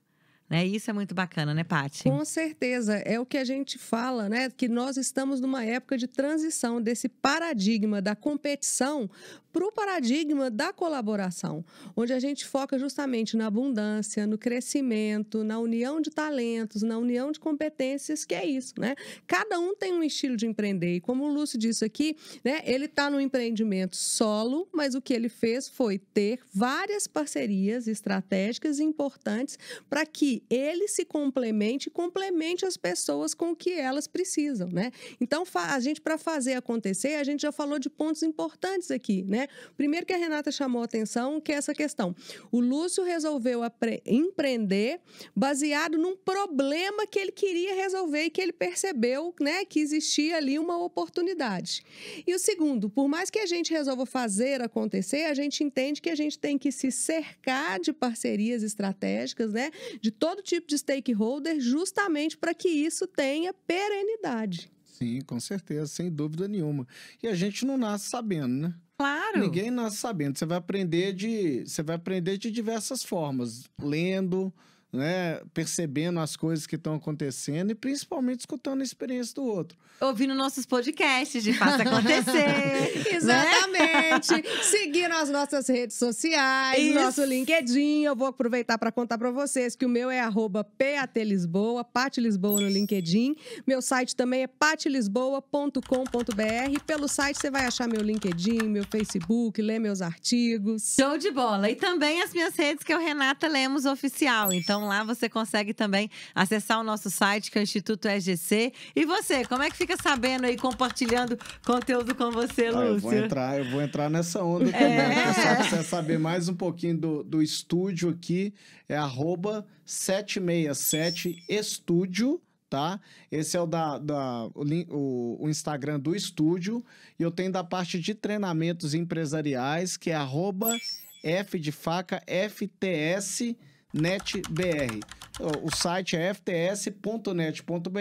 Né? 0.49 0.65
Isso 0.65 0.89
é 0.89 0.93
muito 0.93 1.13
bacana, 1.13 1.53
né, 1.53 1.63
Paty? 1.63 2.03
Com 2.03 2.23
certeza. 2.23 2.95
É 2.99 3.19
o 3.19 3.25
que 3.25 3.37
a 3.37 3.43
gente 3.43 3.77
fala, 3.77 4.29
né? 4.29 4.49
Que 4.49 4.69
nós 4.69 4.95
estamos 4.95 5.41
numa 5.41 5.63
época 5.63 5.97
de 5.97 6.07
transição 6.07 6.81
desse 6.81 7.09
paradigma 7.09 8.01
da 8.01 8.15
competição 8.15 9.09
para 9.57 9.65
o 9.65 9.71
paradigma 9.71 10.51
da 10.51 10.71
colaboração, 10.71 11.65
onde 11.95 12.13
a 12.13 12.19
gente 12.19 12.45
foca 12.45 12.77
justamente 12.77 13.35
na 13.35 13.47
abundância, 13.47 14.27
no 14.27 14.37
crescimento, 14.37 15.43
na 15.43 15.57
união 15.57 15.99
de 15.99 16.11
talentos, 16.11 16.83
na 16.83 16.97
união 16.97 17.31
de 17.31 17.39
competências, 17.39 18.23
que 18.23 18.35
é 18.35 18.45
isso, 18.45 18.75
né? 18.77 18.95
Cada 19.25 19.59
um 19.59 19.75
tem 19.75 19.93
um 19.93 20.03
estilo 20.03 20.37
de 20.37 20.45
empreender. 20.45 20.97
E 20.97 21.01
como 21.01 21.23
o 21.23 21.33
Lúcio 21.33 21.57
disse 21.57 21.83
aqui, 21.83 22.15
né? 22.43 22.61
Ele 22.65 22.85
está 22.85 23.09
no 23.09 23.19
empreendimento 23.19 23.95
solo, 23.95 24.67
mas 24.71 24.93
o 24.93 25.01
que 25.01 25.13
ele 25.13 25.27
fez 25.27 25.67
foi 25.67 25.97
ter 25.97 26.39
várias 26.53 27.07
parcerias 27.07 27.87
estratégicas 27.87 28.79
importantes 28.79 29.57
para 29.89 30.05
ele 30.49 30.87
se 30.87 31.05
complemente 31.05 31.89
e 31.89 31.91
complemente 31.91 32.65
as 32.65 32.77
pessoas 32.77 33.33
com 33.33 33.51
o 33.51 33.55
que 33.55 33.71
elas 33.71 34.07
precisam, 34.07 34.69
né? 34.69 34.91
Então, 35.19 35.43
a 35.53 35.79
gente, 35.79 36.01
para 36.01 36.17
fazer 36.17 36.53
acontecer, 36.53 37.15
a 37.15 37.23
gente 37.23 37.41
já 37.41 37.51
falou 37.51 37.79
de 37.79 37.89
pontos 37.89 38.23
importantes 38.23 38.91
aqui, 38.91 39.23
né? 39.23 39.47
Primeiro 39.75 40.05
que 40.05 40.13
a 40.13 40.17
Renata 40.17 40.51
chamou 40.51 40.81
a 40.81 40.85
atenção, 40.85 41.39
que 41.39 41.51
é 41.51 41.55
essa 41.55 41.73
questão. 41.73 42.15
O 42.51 42.59
Lúcio 42.59 43.03
resolveu 43.03 43.61
empreender 44.05 44.99
baseado 45.35 45.97
num 45.97 46.15
problema 46.15 47.05
que 47.07 47.19
ele 47.19 47.31
queria 47.31 47.75
resolver 47.75 48.25
e 48.25 48.29
que 48.29 48.41
ele 48.41 48.53
percebeu, 48.53 49.33
né, 49.39 49.65
que 49.65 49.79
existia 49.79 50.37
ali 50.37 50.57
uma 50.59 50.77
oportunidade. 50.77 51.83
E 52.25 52.33
o 52.33 52.39
segundo, 52.39 52.89
por 52.89 53.07
mais 53.07 53.29
que 53.29 53.39
a 53.39 53.45
gente 53.45 53.71
resolva 53.71 54.05
fazer 54.05 54.61
acontecer, 54.61 55.25
a 55.25 55.33
gente 55.33 55.63
entende 55.63 56.01
que 56.01 56.09
a 56.09 56.15
gente 56.15 56.37
tem 56.37 56.57
que 56.57 56.71
se 56.71 56.91
cercar 56.91 57.79
de 57.79 57.93
parcerias 57.93 58.63
estratégicas, 58.63 59.53
né, 59.53 59.71
de 60.01 60.11
todo 60.27 60.41
tipo 60.41 60.67
de 60.67 60.77
stakeholder, 60.77 61.57
justamente 61.61 62.35
para 62.35 62.53
que 62.53 62.67
isso 62.67 63.07
tenha 63.07 63.53
perenidade. 63.53 64.69
Sim, 64.83 65.21
com 65.21 65.39
certeza, 65.39 65.87
sem 65.87 66.11
dúvida 66.11 66.49
nenhuma. 66.49 66.85
E 67.23 67.29
a 67.29 67.33
gente 67.33 67.65
não 67.65 67.77
nasce 67.77 68.09
sabendo, 68.09 68.53
né? 68.53 68.75
Claro. 68.97 69.39
Ninguém 69.39 69.71
nasce 69.71 69.97
sabendo. 69.97 70.37
Você 70.37 70.45
vai 70.45 70.57
aprender 70.57 71.13
de, 71.13 71.63
você 71.65 71.81
vai 71.81 71.95
aprender 71.95 72.37
de 72.37 72.51
diversas 72.51 73.03
formas, 73.03 73.69
lendo, 73.81 74.53
né, 74.91 75.39
percebendo 75.53 76.19
as 76.19 76.35
coisas 76.35 76.65
que 76.65 76.75
estão 76.75 76.95
acontecendo 76.95 77.71
e 77.71 77.75
principalmente 77.75 78.41
escutando 78.41 78.81
a 78.81 78.83
experiência 78.83 79.35
do 79.35 79.43
outro. 79.43 79.77
Ouvindo 79.99 80.33
nossos 80.33 80.65
podcasts 80.65 81.43
de 81.43 81.53
Faça 81.53 81.83
Acontecer. 81.83 83.13
Exatamente. 83.13 84.31
Né? 84.31 84.43
Seguindo 84.61 85.11
as 85.13 85.29
nossas 85.29 85.67
redes 85.67 85.97
sociais, 85.97 86.81
Isso. 86.81 86.99
nosso 86.99 87.23
LinkedIn. 87.23 88.03
Eu 88.03 88.15
vou 88.15 88.27
aproveitar 88.27 88.77
para 88.77 88.91
contar 88.91 89.17
para 89.17 89.31
vocês 89.31 89.75
que 89.75 89.85
o 89.85 89.89
meu 89.89 90.09
é 90.09 90.19
arroba 90.19 90.63
PATLisboa, 90.63 91.83
Pati 91.83 92.21
Lisboa 92.21 92.61
no 92.61 92.67
LinkedIn. 92.67 93.35
Meu 93.65 93.81
site 93.81 94.15
também 94.15 94.43
é 94.43 94.47
patilisboa.com.br. 94.47 96.79
Pelo 96.85 97.07
site 97.07 97.37
você 97.37 97.49
vai 97.49 97.65
achar 97.65 97.87
meu 97.87 98.01
LinkedIn, 98.01 98.63
meu 98.63 98.83
Facebook, 98.85 99.61
ler 99.61 99.79
meus 99.79 100.01
artigos. 100.01 100.95
Show 100.99 101.17
de 101.17 101.31
bola. 101.31 101.69
E 101.69 101.75
também 101.75 102.21
as 102.21 102.33
minhas 102.33 102.55
redes, 102.55 102.83
que 102.83 102.93
é 102.93 102.97
o 102.97 102.99
Renata 102.99 103.47
Lemos 103.47 103.85
Oficial. 103.85 104.53
Então, 104.53 104.86
lá 104.87 105.03
você 105.03 105.29
consegue 105.29 105.73
também 105.73 106.09
acessar 106.33 106.79
o 106.79 106.83
nosso 106.83 107.09
site, 107.09 107.51
que 107.51 107.57
é 107.57 107.61
o 107.61 107.63
Instituto 107.63 108.07
EGC. 108.07 108.73
E 108.95 109.05
você, 109.05 109.45
como 109.45 109.63
é 109.63 109.69
que 109.69 109.77
fica 109.77 109.95
sabendo 110.01 110.45
aí, 110.45 110.57
compartilhando 110.57 111.37
conteúdo 111.65 112.15
com 112.15 112.31
você, 112.31 112.71
Lúcio? 112.71 112.79
Ah, 112.79 112.85
eu 112.85 112.99
vou 112.99 113.13
entrar, 113.13 113.59
eu 113.59 113.71
vou 113.71 113.81
entrar 113.81 114.09
nessa 114.09 114.43
onda 114.43 114.69
é. 114.69 114.71
também. 114.71 115.17
É. 115.17 115.31
O 115.31 115.35
pessoal 115.35 115.55
quiser 115.57 115.83
saber 115.83 116.19
mais 116.19 116.49
um 116.49 116.55
pouquinho 116.55 116.97
do, 116.97 117.23
do 117.23 117.41
estúdio 117.41 118.09
aqui, 118.09 118.53
é 118.87 118.97
arroba 118.97 119.65
767 119.85 121.43
estúdio 121.47 122.41
tá? 122.69 122.99
Esse 123.31 123.55
é 123.55 123.61
o 123.61 123.65
da, 123.65 123.97
da 123.97 124.49
o, 124.53 125.37
o, 125.39 125.49
Instagram 125.49 125.99
do 125.99 126.15
estúdio 126.15 126.83
e 127.17 127.23
eu 127.23 127.31
tenho 127.31 127.51
da 127.51 127.63
parte 127.63 127.99
de 127.99 128.13
treinamentos 128.13 128.93
empresariais 128.93 129.95
que 129.95 130.11
é 130.11 130.15
arroba 130.15 130.77
F 131.23 131.59
de 131.59 131.71
faca, 131.71 132.21
FTS 132.27 133.55
NetBR. 133.97 135.03
O 135.39 135.75
site 135.75 136.15
é 136.15 136.33
fts.net.br 136.33 137.99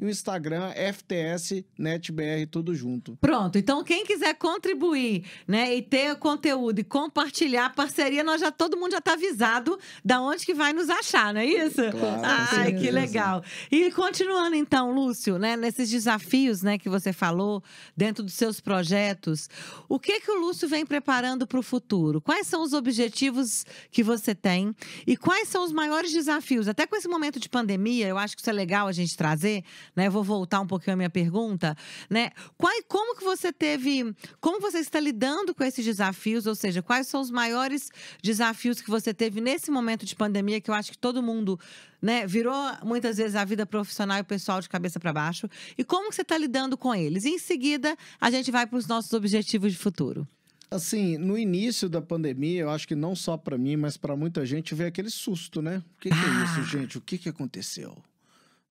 e 0.00 0.04
o 0.04 0.08
Instagram 0.08 0.70
FTSNetBR, 0.70 2.46
tudo 2.50 2.74
junto. 2.74 3.16
Pronto, 3.20 3.58
então 3.58 3.82
quem 3.82 4.04
quiser 4.04 4.34
contribuir, 4.34 5.24
né, 5.46 5.74
e 5.74 5.82
ter 5.82 6.14
conteúdo 6.16 6.78
e 6.78 6.84
compartilhar 6.84 7.66
a 7.66 7.70
parceria, 7.70 8.22
nós 8.22 8.40
já 8.40 8.52
todo 8.52 8.76
mundo 8.76 8.92
já 8.92 8.98
está 8.98 9.14
avisado 9.14 9.78
da 10.04 10.20
onde 10.20 10.46
que 10.46 10.54
vai 10.54 10.72
nos 10.72 10.88
achar, 10.88 11.34
não 11.34 11.40
é 11.40 11.46
isso? 11.46 11.82
Claro, 11.90 12.20
Ai, 12.22 12.72
que 12.72 12.90
legal. 12.90 13.42
E 13.70 13.90
continuando 13.90 14.54
então, 14.54 14.92
Lúcio, 14.92 15.38
né, 15.38 15.56
nesses 15.56 15.90
desafios, 15.90 16.62
né, 16.62 16.78
que 16.78 16.88
você 16.88 17.12
falou 17.12 17.62
dentro 17.96 18.22
dos 18.22 18.34
seus 18.34 18.60
projetos, 18.60 19.48
o 19.88 19.98
que 19.98 20.20
que 20.20 20.30
o 20.30 20.38
Lúcio 20.38 20.68
vem 20.68 20.86
preparando 20.86 21.46
para 21.46 21.58
o 21.58 21.62
futuro? 21.62 22.20
Quais 22.20 22.46
são 22.46 22.62
os 22.62 22.72
objetivos 22.72 23.64
que 23.90 24.02
você 24.02 24.34
tem 24.34 24.74
e 25.06 25.16
quais 25.16 25.48
são 25.48 25.64
os 25.64 25.72
maiores 25.72 26.12
desafios? 26.12 26.59
Até 26.68 26.86
com 26.86 26.96
esse 26.96 27.08
momento 27.08 27.38
de 27.38 27.48
pandemia, 27.48 28.06
eu 28.06 28.18
acho 28.18 28.36
que 28.36 28.42
isso 28.42 28.50
é 28.50 28.52
legal 28.52 28.86
a 28.86 28.92
gente 28.92 29.16
trazer, 29.16 29.64
né? 29.94 30.06
Eu 30.06 30.10
vou 30.10 30.24
voltar 30.24 30.60
um 30.60 30.66
pouquinho 30.66 30.94
à 30.94 30.96
minha 30.96 31.10
pergunta, 31.10 31.76
né? 32.08 32.30
Qual, 32.56 32.72
como 32.88 33.16
que 33.16 33.24
você 33.24 33.52
teve, 33.52 34.14
como 34.40 34.60
você 34.60 34.78
está 34.78 35.00
lidando 35.00 35.54
com 35.54 35.64
esses 35.64 35.84
desafios? 35.84 36.46
Ou 36.46 36.54
seja, 36.54 36.82
quais 36.82 37.06
são 37.06 37.20
os 37.20 37.30
maiores 37.30 37.90
desafios 38.22 38.80
que 38.80 38.90
você 38.90 39.12
teve 39.12 39.40
nesse 39.40 39.70
momento 39.70 40.04
de 40.06 40.14
pandemia 40.14 40.60
que 40.60 40.70
eu 40.70 40.74
acho 40.74 40.92
que 40.92 40.98
todo 40.98 41.22
mundo 41.22 41.58
né, 42.00 42.26
virou 42.26 42.54
muitas 42.84 43.16
vezes 43.18 43.36
a 43.36 43.44
vida 43.44 43.66
profissional 43.66 44.18
e 44.18 44.22
pessoal 44.22 44.60
de 44.60 44.68
cabeça 44.68 44.98
para 44.98 45.12
baixo. 45.12 45.48
E 45.76 45.84
como 45.84 46.08
que 46.08 46.16
você 46.16 46.22
está 46.22 46.38
lidando 46.38 46.76
com 46.76 46.94
eles? 46.94 47.24
E 47.24 47.30
em 47.30 47.38
seguida, 47.38 47.96
a 48.20 48.30
gente 48.30 48.50
vai 48.50 48.66
para 48.66 48.78
os 48.78 48.86
nossos 48.86 49.12
objetivos 49.12 49.72
de 49.72 49.78
futuro. 49.78 50.26
Assim, 50.70 51.18
no 51.18 51.36
início 51.36 51.88
da 51.88 52.00
pandemia, 52.00 52.60
eu 52.60 52.70
acho 52.70 52.86
que 52.86 52.94
não 52.94 53.16
só 53.16 53.36
para 53.36 53.58
mim, 53.58 53.76
mas 53.76 53.96
para 53.96 54.14
muita 54.14 54.46
gente, 54.46 54.72
veio 54.72 54.88
aquele 54.88 55.10
susto, 55.10 55.60
né? 55.60 55.82
O 55.96 56.00
que, 56.00 56.10
que 56.10 56.14
é 56.14 56.44
isso, 56.44 56.62
gente? 56.62 56.96
O 56.96 57.00
que, 57.00 57.18
que 57.18 57.28
aconteceu? 57.28 57.98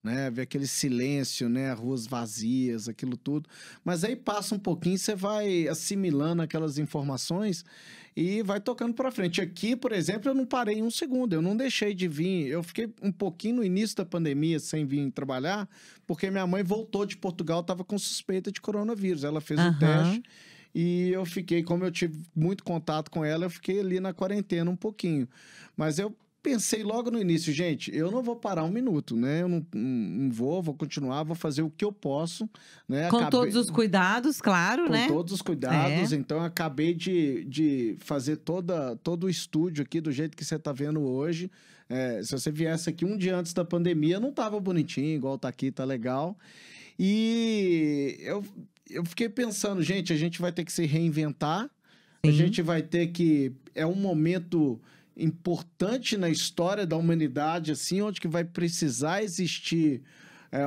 Né? 0.01 0.31
Ver 0.31 0.43
aquele 0.43 0.65
silêncio, 0.65 1.49
né? 1.49 1.73
Ruas 1.73 2.07
vazias, 2.07 2.87
aquilo 2.87 3.17
tudo. 3.17 3.49
Mas 3.83 4.05
aí 4.05 4.15
passa 4.15 4.55
um 4.55 4.59
pouquinho, 4.59 4.97
você 4.97 5.13
vai 5.13 5.67
assimilando 5.67 6.41
aquelas 6.41 6.77
informações 6.77 7.65
e 8.15 8.41
vai 8.43 8.61
tocando 8.61 8.93
para 8.93 9.11
frente. 9.11 9.41
Aqui, 9.41 9.75
por 9.75 9.91
exemplo, 9.91 10.29
eu 10.29 10.33
não 10.33 10.45
parei 10.45 10.81
um 10.81 10.89
segundo, 10.89 11.33
eu 11.33 11.41
não 11.41 11.57
deixei 11.57 11.93
de 11.93 12.07
vir. 12.07 12.47
Eu 12.47 12.63
fiquei 12.63 12.89
um 13.01 13.11
pouquinho 13.11 13.57
no 13.57 13.63
início 13.63 13.97
da 13.97 14.05
pandemia 14.05 14.57
sem 14.61 14.85
vir 14.85 15.11
trabalhar, 15.11 15.67
porque 16.07 16.31
minha 16.31 16.47
mãe 16.47 16.63
voltou 16.63 17.05
de 17.05 17.17
Portugal, 17.17 17.59
estava 17.59 17.83
com 17.83 17.99
suspeita 17.99 18.53
de 18.53 18.61
coronavírus. 18.61 19.25
Ela 19.25 19.41
fez 19.41 19.59
o 19.59 19.63
Aham. 19.63 19.75
um 19.75 19.79
teste 19.79 20.23
e 20.73 21.09
eu 21.09 21.25
fiquei, 21.25 21.63
como 21.63 21.83
eu 21.83 21.91
tive 21.91 22.21
muito 22.35 22.63
contato 22.63 23.09
com 23.09 23.23
ela, 23.25 23.45
eu 23.45 23.49
fiquei 23.49 23.79
ali 23.79 23.99
na 23.99 24.13
quarentena 24.13 24.69
um 24.69 24.75
pouquinho. 24.75 25.27
Mas 25.75 25.97
eu 25.99 26.15
pensei 26.41 26.83
logo 26.83 27.11
no 27.11 27.19
início, 27.19 27.51
gente, 27.51 27.93
eu 27.93 28.09
não 28.09 28.23
vou 28.23 28.35
parar 28.35 28.63
um 28.63 28.69
minuto, 28.71 29.15
né? 29.15 29.41
Eu 29.41 29.49
não, 29.49 29.65
não 29.73 30.31
vou, 30.31 30.61
vou 30.61 30.73
continuar, 30.73 31.23
vou 31.23 31.35
fazer 31.35 31.61
o 31.61 31.69
que 31.69 31.83
eu 31.83 31.91
posso, 31.91 32.49
né? 32.87 33.09
Com 33.09 33.17
Acabei- 33.17 33.31
todos 33.31 33.55
os 33.55 33.69
cuidados, 33.69 34.39
claro, 34.39 34.85
com 34.85 34.91
né? 34.91 35.07
todos 35.07 35.33
os 35.33 35.41
cuidados. 35.41 36.13
Então, 36.13 36.37
eu 36.37 36.43
acabei 36.43 36.93
de, 36.93 37.43
de 37.43 37.97
fazer 37.99 38.37
toda, 38.37 38.95
todo 38.97 39.25
o 39.25 39.29
estúdio 39.29 39.83
aqui 39.83 39.99
do 39.99 40.11
jeito 40.11 40.37
que 40.37 40.45
você 40.45 40.55
está 40.55 40.71
vendo 40.71 41.01
hoje. 41.01 41.51
É, 41.89 42.21
se 42.23 42.31
você 42.31 42.51
viesse 42.51 42.89
aqui 42.89 43.03
um 43.03 43.17
dia 43.17 43.35
antes 43.35 43.51
da 43.53 43.65
pandemia, 43.65 44.19
não 44.19 44.31
tava 44.31 44.59
bonitinho, 44.59 45.15
igual 45.15 45.37
tá 45.37 45.49
aqui, 45.49 45.71
tá 45.71 45.83
legal. 45.83 46.37
E 46.97 48.17
eu, 48.19 48.43
eu 48.89 49.05
fiquei 49.05 49.29
pensando, 49.29 49.81
gente, 49.81 50.11
a 50.11 50.17
gente 50.17 50.41
vai 50.41 50.51
ter 50.51 50.65
que 50.65 50.71
se 50.71 50.85
reinventar. 50.85 51.69
A 52.23 52.27
Sim. 52.27 52.33
gente 52.33 52.61
vai 52.61 52.81
ter 52.81 53.07
que. 53.07 53.53
É 53.73 53.85
um 53.85 53.95
momento 53.95 54.79
importante 55.15 56.17
na 56.17 56.29
história 56.29 56.85
da 56.85 56.95
humanidade, 56.97 57.71
assim, 57.71 58.01
onde 58.01 58.19
que 58.19 58.27
vai 58.27 58.43
precisar 58.43 59.23
existir. 59.23 60.01
É, 60.51 60.63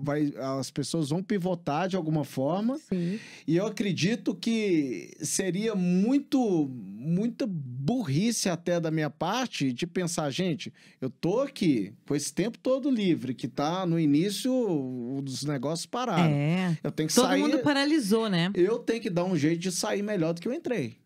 vai, 0.00 0.32
as 0.58 0.70
pessoas 0.70 1.10
vão 1.10 1.22
pivotar 1.22 1.88
de 1.88 1.96
alguma 1.96 2.24
forma. 2.24 2.78
Sim. 2.78 3.18
E 3.46 3.56
eu 3.56 3.66
acredito 3.66 4.34
que 4.34 5.14
seria 5.20 5.74
muito, 5.74 6.68
muita 6.68 7.46
burrice 7.48 8.48
até 8.48 8.78
da 8.78 8.90
minha 8.90 9.10
parte 9.10 9.72
de 9.72 9.86
pensar, 9.86 10.28
gente, 10.30 10.72
eu 11.00 11.10
tô 11.10 11.40
aqui 11.40 11.92
com 12.06 12.14
esse 12.14 12.32
tempo 12.32 12.58
todo 12.58 12.90
livre, 12.90 13.34
que 13.34 13.48
tá 13.48 13.84
no 13.86 13.98
início 13.98 15.20
dos 15.22 15.44
negócios 15.44 15.86
parados. 15.86 16.32
É. 16.32 16.78
Eu 16.82 16.90
tenho 16.90 17.08
que 17.08 17.14
Todo 17.14 17.26
sair. 17.26 17.40
mundo 17.40 17.58
paralisou, 17.60 18.28
né? 18.28 18.50
Eu 18.54 18.78
tenho 18.78 19.00
que 19.00 19.10
dar 19.10 19.24
um 19.24 19.36
jeito 19.36 19.60
de 19.60 19.72
sair 19.72 20.02
melhor 20.02 20.34
do 20.34 20.40
que 20.40 20.48
eu 20.48 20.52
entrei. 20.52 20.96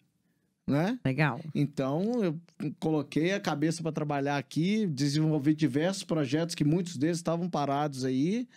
Né? 0.67 0.99
Legal. 1.05 1.41
Então, 1.55 2.25
eu 2.25 2.41
coloquei 2.81 3.33
a 3.33 3.39
cabeça 3.41 3.83
para 3.83 3.93
trabalhar 3.93 4.37
aqui, 4.37 4.85
desenvolvi 4.87 5.55
diversos 5.55 6.03
projetos 6.03 6.55
que 6.57 6.65
muitos 6.65 6.97
deles 6.97 7.19
estavam 7.19 7.49
parados 7.49 8.05
aí. 8.05 8.49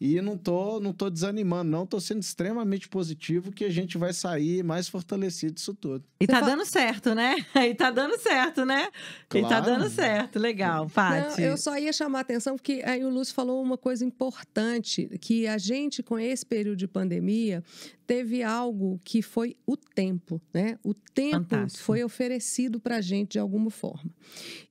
E 0.00 0.20
não 0.22 0.38
tô, 0.38 0.78
não 0.78 0.92
tô 0.92 1.10
desanimando, 1.10 1.68
não. 1.72 1.84
Tô 1.84 1.98
sendo 1.98 2.22
extremamente 2.22 2.88
positivo 2.88 3.50
que 3.50 3.64
a 3.64 3.68
gente 3.68 3.98
vai 3.98 4.12
sair 4.12 4.62
mais 4.62 4.88
fortalecido 4.88 5.54
disso 5.54 5.74
tudo. 5.74 6.04
E 6.20 6.26
tá 6.26 6.38
fa- 6.38 6.46
dando 6.46 6.64
certo, 6.64 7.16
né? 7.16 7.34
E 7.68 7.74
tá 7.74 7.90
dando 7.90 8.16
certo, 8.16 8.64
né? 8.64 8.90
E 9.34 9.42
tá 9.42 9.48
Claro. 9.48 9.64
dando 9.66 9.90
certo. 9.90 10.38
Legal, 10.38 10.88
Paty. 10.88 11.42
Eu 11.42 11.56
só 11.56 11.76
ia 11.76 11.92
chamar 11.92 12.18
a 12.18 12.22
atenção 12.22 12.54
porque 12.54 12.80
aí 12.86 13.04
o 13.04 13.10
Lúcio 13.10 13.34
falou 13.34 13.60
uma 13.60 13.76
coisa 13.76 14.04
importante, 14.04 15.08
que 15.20 15.48
a 15.48 15.58
gente, 15.58 16.00
com 16.00 16.16
esse 16.16 16.46
período 16.46 16.76
de 16.76 16.86
pandemia, 16.86 17.62
teve 18.08 18.42
algo 18.42 18.98
que 19.04 19.20
foi 19.20 19.54
o 19.66 19.76
tempo, 19.76 20.40
né? 20.52 20.78
O 20.82 20.94
tempo 20.94 21.50
Fantástico. 21.50 21.84
foi 21.84 22.02
oferecido 22.02 22.80
para 22.80 22.96
a 22.96 23.00
gente 23.02 23.32
de 23.32 23.38
alguma 23.38 23.68
forma. 23.68 24.10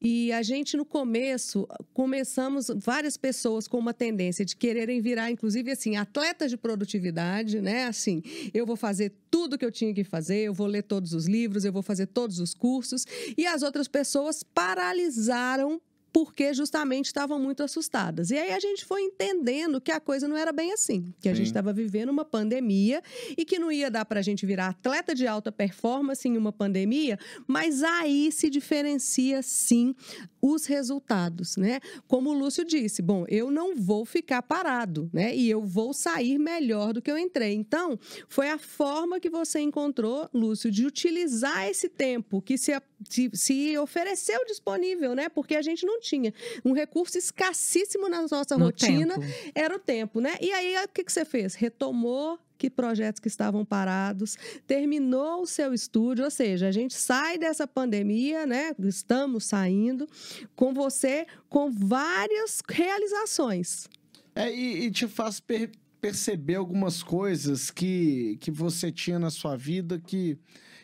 E 0.01 0.31
a 0.31 0.41
gente, 0.41 0.75
no 0.75 0.83
começo, 0.83 1.67
começamos 1.93 2.71
várias 2.75 3.15
pessoas 3.15 3.67
com 3.67 3.77
uma 3.77 3.93
tendência 3.93 4.43
de 4.43 4.55
quererem 4.55 4.99
virar, 5.01 5.29
inclusive, 5.29 5.69
assim, 5.69 5.95
atletas 5.95 6.49
de 6.49 6.57
produtividade, 6.57 7.61
né? 7.61 7.85
Assim, 7.85 8.23
eu 8.55 8.65
vou 8.65 8.75
fazer 8.75 9.13
tudo 9.29 9.55
que 9.55 9.65
eu 9.65 9.71
tinha 9.71 9.93
que 9.93 10.03
fazer, 10.03 10.39
eu 10.39 10.53
vou 10.53 10.65
ler 10.65 10.81
todos 10.81 11.13
os 11.13 11.27
livros, 11.27 11.63
eu 11.63 11.71
vou 11.71 11.83
fazer 11.83 12.07
todos 12.07 12.39
os 12.39 12.55
cursos. 12.55 13.05
E 13.37 13.45
as 13.45 13.61
outras 13.61 13.87
pessoas 13.87 14.41
paralisaram 14.41 15.79
porque 16.11 16.53
justamente 16.53 17.05
estavam 17.05 17.39
muito 17.39 17.63
assustadas. 17.63 18.31
E 18.31 18.37
aí 18.37 18.51
a 18.51 18.59
gente 18.59 18.85
foi 18.85 19.01
entendendo 19.01 19.79
que 19.79 19.91
a 19.91 19.99
coisa 19.99 20.27
não 20.27 20.37
era 20.37 20.51
bem 20.51 20.73
assim, 20.73 21.13
que 21.19 21.29
a 21.29 21.31
Sim. 21.31 21.37
gente 21.37 21.47
estava 21.47 21.71
vivendo 21.73 22.09
uma 22.09 22.25
pandemia 22.25 23.01
e 23.37 23.45
que 23.45 23.59
não 23.59 23.71
ia 23.71 23.91
dar 23.91 24.05
para 24.05 24.19
a 24.19 24.23
gente 24.23 24.45
virar 24.45 24.67
atleta 24.67 25.13
de 25.13 25.27
alta 25.27 25.51
performance 25.51 26.27
em 26.27 26.37
uma 26.37 26.51
pandemia, 26.51 27.19
mas 27.45 27.83
aí 27.83 28.31
se 28.31 28.49
diferencia 28.49 29.41
sim 29.41 29.95
os 30.41 30.65
resultados, 30.65 31.57
né? 31.57 31.79
Como 32.07 32.29
o 32.29 32.33
Lúcio 32.33 32.63
disse, 32.63 33.01
bom, 33.01 33.25
eu 33.27 33.51
não 33.51 33.75
vou 33.75 34.05
ficar 34.05 34.41
parado, 34.41 35.09
né? 35.11 35.35
E 35.35 35.49
eu 35.49 35.63
vou 35.63 35.93
sair 35.93 36.37
melhor 36.37 36.93
do 36.93 37.01
que 37.01 37.11
eu 37.11 37.17
entrei. 37.17 37.53
Então, 37.53 37.99
foi 38.27 38.49
a 38.49 38.57
forma 38.57 39.19
que 39.19 39.29
você 39.29 39.59
encontrou, 39.59 40.29
Lúcio, 40.33 40.71
de 40.71 40.85
utilizar 40.85 41.67
esse 41.67 41.89
tempo 41.89 42.41
que 42.41 42.57
se, 42.57 42.71
se, 43.09 43.29
se 43.33 43.77
ofereceu 43.77 44.43
disponível, 44.45 45.13
né? 45.15 45.29
Porque 45.29 45.55
a 45.55 45.61
gente 45.61 45.85
não 45.85 45.99
tinha 45.99 46.33
um 46.65 46.73
recurso 46.73 47.17
escassíssimo 47.17 48.07
na 48.09 48.21
nossa 48.21 48.57
No 48.57 48.65
rotina, 48.65 49.13
tempo. 49.19 49.51
era 49.53 49.75
o 49.75 49.79
tempo, 49.79 50.19
né? 50.19 50.35
E 50.41 50.51
aí, 50.51 50.75
o 50.83 50.87
que, 50.87 51.03
que 51.03 51.11
você 51.11 51.25
fez? 51.25 51.55
Retomou 51.55 52.39
que 52.57 52.71
projetos 52.71 53.19
que 53.19 53.27
estavam 53.27 53.63
parados, 53.63 54.35
terminou 54.65 55.43
o 55.43 55.45
seu 55.45 55.75
estúdio, 55.75 56.25
ou 56.25 56.31
seja, 56.31 56.67
a 56.67 56.71
gente 56.71 56.95
sai 56.95 57.37
dessa 57.37 57.67
pandemia, 57.67 58.47
né? 58.47 58.71
Estamos 58.79 59.45
saindo 59.45 60.07
com 60.55 60.73
você 60.73 61.27
com 61.49 61.69
várias 61.71 62.61
realizações. 62.67 63.87
É, 64.35 64.51
e, 64.51 64.85
e 64.85 64.91
te 64.91 65.07
faz 65.07 65.39
per- 65.39 65.69
perceber 66.01 66.55
algumas 66.55 67.01
coisas 67.03 67.69
que, 67.71 68.37
que 68.39 68.51
você 68.51 68.91
tinha 68.91 69.17
na 69.19 69.29
sua 69.29 69.55
vida 69.55 69.99
que, 69.99 70.37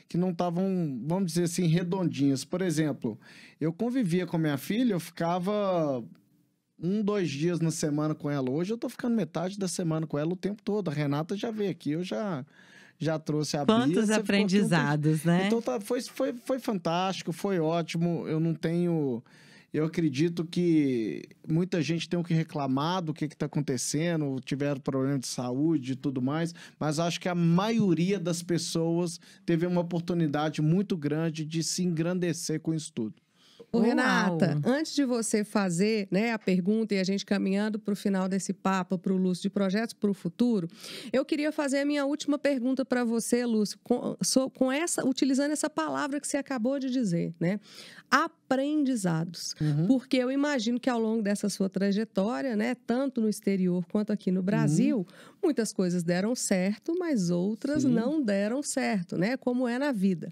que 0.07 0.17
não 0.17 0.31
estavam, 0.31 0.99
vamos 1.05 1.27
dizer 1.33 1.43
assim, 1.43 1.67
redondinhas. 1.67 2.43
Por 2.43 2.61
exemplo, 2.61 3.19
eu 3.59 3.71
convivia 3.71 4.25
com 4.25 4.37
minha 4.37 4.57
filha, 4.57 4.93
eu 4.93 4.99
ficava 4.99 6.03
um, 6.79 7.01
dois 7.01 7.29
dias 7.29 7.59
na 7.59 7.71
semana 7.71 8.13
com 8.15 8.29
ela. 8.29 8.49
Hoje 8.49 8.73
eu 8.73 8.77
tô 8.77 8.89
ficando 8.89 9.15
metade 9.15 9.57
da 9.57 9.67
semana 9.67 10.05
com 10.07 10.17
ela 10.17 10.33
o 10.33 10.37
tempo 10.37 10.61
todo. 10.63 10.89
A 10.89 10.93
Renata 10.93 11.35
já 11.35 11.51
veio 11.51 11.71
aqui, 11.71 11.91
eu 11.91 12.03
já, 12.03 12.45
já 12.97 13.17
trouxe 13.19 13.55
a 13.55 13.63
Bia, 13.65 13.75
Quantos 13.75 14.03
um 14.05 14.07
tempo- 14.07 14.19
aprendizados, 14.21 15.23
né? 15.23 15.45
então 15.47 15.61
tá, 15.61 15.79
foi, 15.79 16.01
foi, 16.01 16.33
foi 16.33 16.59
fantástico, 16.59 17.31
foi 17.31 17.59
ótimo. 17.59 18.27
Eu 18.27 18.39
não 18.39 18.53
tenho. 18.53 19.23
Eu 19.73 19.85
acredito 19.85 20.45
que 20.45 21.23
muita 21.49 21.81
gente 21.81 22.07
tem 22.07 22.19
o 22.19 22.23
que 22.23 22.33
reclamar 22.33 23.01
do 23.01 23.11
que 23.11 23.25
está 23.25 23.47
acontecendo, 23.47 24.39
tiveram 24.45 24.79
problema 24.79 25.17
de 25.17 25.25
saúde 25.25 25.93
e 25.93 25.95
tudo 25.95 26.21
mais, 26.21 26.53
mas 26.79 26.99
acho 26.99 27.19
que 27.19 27.27
a 27.27 27.33
maioria 27.33 28.19
das 28.19 28.43
pessoas 28.43 29.19
teve 29.43 29.65
uma 29.65 29.81
oportunidade 29.81 30.61
muito 30.61 30.95
grande 30.95 31.43
de 31.43 31.63
se 31.63 31.83
engrandecer 31.83 32.59
com 32.59 32.71
isso 32.71 32.93
tudo. 32.93 33.22
Ô. 33.73 33.79
Renata, 33.81 34.61
antes 34.63 34.93
de 34.93 35.03
você 35.03 35.43
fazer 35.43 36.07
né, 36.11 36.31
a 36.31 36.37
pergunta 36.39 36.93
e 36.93 36.99
a 36.99 37.03
gente 37.03 37.25
caminhando 37.25 37.79
para 37.79 37.91
o 37.91 37.95
final 37.95 38.29
desse 38.29 38.53
papo, 38.53 38.97
para 38.99 39.11
o 39.11 39.17
Lúcio 39.17 39.41
de 39.41 39.49
Projetos 39.49 39.93
para 39.93 40.11
o 40.11 40.13
Futuro, 40.13 40.67
eu 41.11 41.25
queria 41.25 41.51
fazer 41.51 41.79
a 41.79 41.85
minha 41.85 42.05
última 42.05 42.37
pergunta 42.37 42.85
para 42.85 43.03
você, 43.03 43.45
Lúcio, 43.45 43.79
com, 43.83 44.15
so- 44.21 44.49
com 44.51 44.71
essa, 44.71 45.03
utilizando 45.07 45.51
essa 45.51 45.69
palavra 45.69 46.19
que 46.19 46.27
você 46.27 46.37
acabou 46.37 46.77
de 46.79 46.89
dizer, 46.91 47.33
né? 47.39 47.59
Aprendizados. 48.11 49.55
Uhum. 49.59 49.87
Porque 49.87 50.17
eu 50.17 50.29
imagino 50.29 50.79
que 50.79 50.89
ao 50.89 50.99
longo 50.99 51.23
dessa 51.23 51.49
sua 51.49 51.67
trajetória, 51.67 52.55
né, 52.55 52.75
tanto 52.85 53.19
no 53.19 53.27
exterior 53.27 53.83
quanto 53.91 54.13
aqui 54.13 54.31
no 54.31 54.43
Brasil, 54.43 55.05
muitas 55.41 55.73
coisas 55.73 56.03
deram 56.03 56.35
certo, 56.35 56.93
mas 56.99 57.29
outras 57.31 57.81
Sim. 57.81 57.89
não 57.89 58.21
deram 58.21 58.61
certo, 58.61 59.17
né? 59.17 59.35
Como 59.35 59.67
é 59.67 59.79
na 59.79 59.91
vida. 59.91 60.29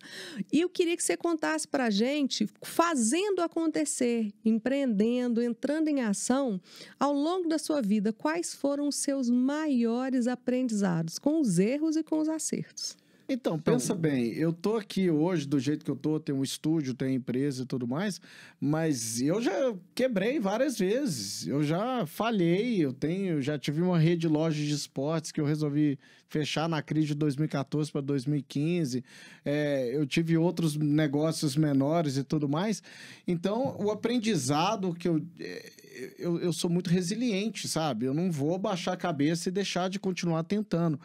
E 0.54 0.62
eu 0.62 0.70
queria 0.70 0.96
que 0.96 1.04
você 1.04 1.18
contasse 1.18 1.68
para 1.68 1.86
a 1.86 1.90
gente, 1.90 2.48
fazendo 2.62 3.31
acontecer, 3.40 4.34
empreendendo, 4.44 5.42
entrando 5.42 5.88
em 5.88 6.02
ação, 6.02 6.60
ao 7.00 7.14
longo 7.14 7.48
da 7.48 7.60
sua 7.60 7.82
vida, 7.82 8.12
quais 8.12 8.54
foram 8.54 8.88
os 8.88 8.96
seus 8.96 9.30
maiores 9.30 10.28
aprendizados, 10.28 11.20
com 11.20 11.40
os 11.40 11.60
erros 11.60 11.96
e 11.96 12.04
com 12.04 12.20
os 12.20 12.28
acertos? 12.28 12.98
Então, 13.34 13.58
pensa 13.58 13.96
bem, 13.96 14.34
eu 14.34 14.52
tô 14.52 14.76
aqui 14.76 15.10
hoje 15.10 15.48
do 15.48 15.58
jeito 15.58 15.86
que 15.86 15.92
eu 15.92 15.96
tô, 15.96 16.20
tenho 16.20 16.38
um 16.38 16.44
estúdio, 16.44 16.94
tenho 16.94 17.14
empresa 17.14 17.64
e 17.64 17.66
tudo 17.66 17.88
mais, 17.88 18.20
mas 18.60 19.22
eu 19.22 19.42
já 19.42 19.74
quebrei 19.96 20.38
várias 20.38 20.78
vezes, 20.78 21.48
eu 21.48 21.64
já 21.64 22.06
falhei, 22.06 22.84
eu 22.84 22.92
tenho, 22.92 23.42
já 23.42 23.58
tive 23.58 23.82
uma 23.82 23.98
rede 23.98 24.22
de 24.22 24.28
lojas 24.28 24.66
de 24.66 24.74
esportes 24.74 25.32
que 25.32 25.40
eu 25.40 25.46
resolvi 25.46 25.98
fechar 26.28 26.68
na 26.68 26.82
crise 26.82 27.08
de 27.08 27.16
2014 27.16 27.90
para 27.90 28.02
2015, 28.02 29.02
é, 29.46 29.96
eu 29.96 30.06
tive 30.06 30.38
outros 30.38 30.76
negócios 30.76 31.56
menores 31.56 32.18
e 32.18 32.26
tudo 32.26 32.50
mais, 32.50 32.84
então 33.26 33.78
o 33.80 33.92
aprendizado 33.92 34.94
que 34.94 35.08
eu, 35.08 35.26
é, 35.40 35.72
eu, 36.20 36.38
eu 36.38 36.52
sou 36.52 36.70
muito 36.70 36.90
resiliente, 36.90 37.66
sabe? 37.70 38.06
Eu 38.06 38.14
não 38.14 38.30
vou 38.30 38.58
baixar 38.58 38.92
a 38.92 38.98
cabeça 38.98 39.48
e 39.48 39.52
deixar 39.54 39.90
de 39.90 40.00
continuar 40.00 40.44
tentando. 40.44 41.00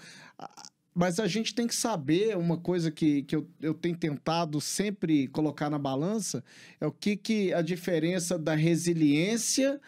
Mas 0.99 1.21
a 1.21 1.27
gente 1.27 1.55
tem 1.55 1.67
que 1.67 1.75
saber 1.75 2.35
uma 2.39 2.57
coisa 2.57 2.91
que, 2.91 3.23
que 3.25 3.37
eu, 3.37 3.47
eu 3.61 3.75
tenho 3.75 3.95
tentado 3.95 4.63
sempre 4.63 5.29
colocar 5.29 5.69
na 5.69 5.79
balança 5.79 6.43
é 6.81 6.87
o 6.87 6.91
que, 6.91 7.19
que 7.19 7.53
a 7.53 7.61
diferença 7.61 8.39
da 8.39 8.55
resiliência 8.55 9.79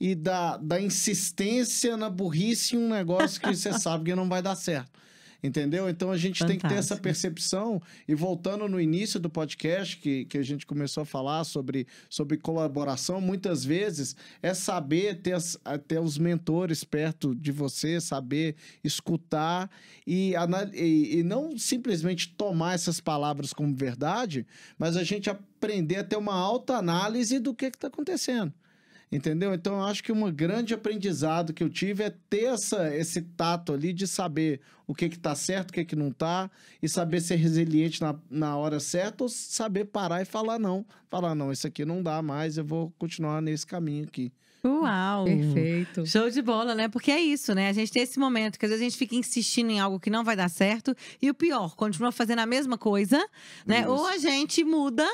e 0.00 0.12
da, 0.12 0.56
da 0.56 0.80
insistência 0.80 1.96
na 1.96 2.10
burrice 2.10 2.74
em 2.74 2.80
um 2.80 2.88
negócio 2.88 3.40
que 3.40 3.54
você 3.54 3.72
sabe 3.78 4.06
que 4.06 4.16
não 4.16 4.28
vai 4.28 4.42
dar 4.42 4.56
certo. 4.56 4.90
Entendeu? 5.46 5.88
Então 5.88 6.10
a 6.10 6.16
gente 6.16 6.44
tem 6.44 6.56
que 6.58 6.62
ter 6.66 6.74
essa 6.74 6.96
Fantástico. 6.96 7.02
percepção. 7.02 7.80
E 8.08 8.14
voltando 8.14 8.68
no 8.68 8.80
início 8.80 9.20
do 9.20 9.30
podcast, 9.30 9.96
que, 9.98 10.24
que 10.24 10.36
a 10.38 10.42
gente 10.42 10.66
começou 10.66 11.02
a 11.02 11.06
falar 11.06 11.44
sobre, 11.44 11.86
sobre 12.10 12.36
colaboração, 12.36 13.20
muitas 13.20 13.64
vezes 13.64 14.16
é 14.42 14.52
saber 14.52 15.20
ter, 15.22 15.32
as- 15.34 15.58
ter 15.86 16.00
os 16.00 16.18
mentores 16.18 16.82
perto 16.84 17.34
de 17.34 17.52
você, 17.52 18.00
saber 18.00 18.56
escutar 18.82 19.70
e, 20.06 20.32
e, 20.74 21.18
e 21.18 21.22
não 21.22 21.56
simplesmente 21.58 22.28
tomar 22.36 22.74
essas 22.74 23.00
palavras 23.00 23.52
como 23.52 23.74
verdade, 23.74 24.46
mas 24.78 24.96
a 24.96 25.04
gente 25.04 25.30
aprender 25.30 25.96
a 25.96 26.04
ter 26.04 26.16
uma 26.16 26.34
alta 26.34 26.74
análise 26.76 27.38
do 27.38 27.54
que 27.54 27.66
está 27.66 27.88
acontecendo. 27.88 28.52
Entendeu? 29.10 29.54
Então, 29.54 29.74
eu 29.74 29.84
acho 29.84 30.02
que 30.02 30.10
um 30.10 30.30
grande 30.32 30.74
aprendizado 30.74 31.52
que 31.52 31.62
eu 31.62 31.70
tive 31.70 32.02
é 32.02 32.10
ter 32.28 32.46
essa, 32.46 32.94
esse 32.94 33.22
tato 33.22 33.72
ali 33.72 33.92
de 33.92 34.06
saber 34.06 34.60
o 34.84 34.94
que 34.94 35.08
que 35.08 35.18
tá 35.18 35.34
certo, 35.34 35.70
o 35.70 35.72
que 35.72 35.84
que 35.84 35.94
não 35.94 36.10
tá, 36.10 36.50
e 36.82 36.88
saber 36.88 37.20
ser 37.20 37.36
resiliente 37.36 38.00
na, 38.00 38.16
na 38.28 38.56
hora 38.56 38.80
certa, 38.80 39.22
ou 39.22 39.28
saber 39.28 39.86
parar 39.86 40.22
e 40.22 40.24
falar 40.24 40.58
não. 40.58 40.84
Falar, 41.08 41.34
não, 41.34 41.52
isso 41.52 41.66
aqui 41.66 41.84
não 41.84 42.02
dá 42.02 42.20
mais, 42.20 42.58
eu 42.58 42.64
vou 42.64 42.92
continuar 42.98 43.40
nesse 43.40 43.66
caminho 43.66 44.04
aqui. 44.04 44.32
Uau! 44.68 45.24
Perfeito. 45.24 46.06
Show 46.06 46.28
de 46.30 46.42
bola, 46.42 46.74
né? 46.74 46.88
Porque 46.88 47.10
é 47.10 47.20
isso, 47.20 47.54
né? 47.54 47.68
A 47.68 47.72
gente 47.72 47.92
tem 47.92 48.02
esse 48.02 48.18
momento 48.18 48.58
que 48.58 48.64
às 48.66 48.70
vezes 48.70 48.82
a 48.82 48.88
gente 48.88 48.96
fica 48.98 49.14
insistindo 49.14 49.70
em 49.70 49.80
algo 49.80 49.98
que 50.00 50.10
não 50.10 50.24
vai 50.24 50.36
dar 50.36 50.48
certo 50.48 50.94
e 51.20 51.30
o 51.30 51.34
pior, 51.34 51.74
continua 51.76 52.10
fazendo 52.12 52.40
a 52.40 52.46
mesma 52.46 52.76
coisa, 52.76 53.18
né? 53.66 53.80
Isso. 53.80 53.90
Ou 53.90 54.06
a 54.06 54.18
gente 54.18 54.64
muda, 54.64 55.06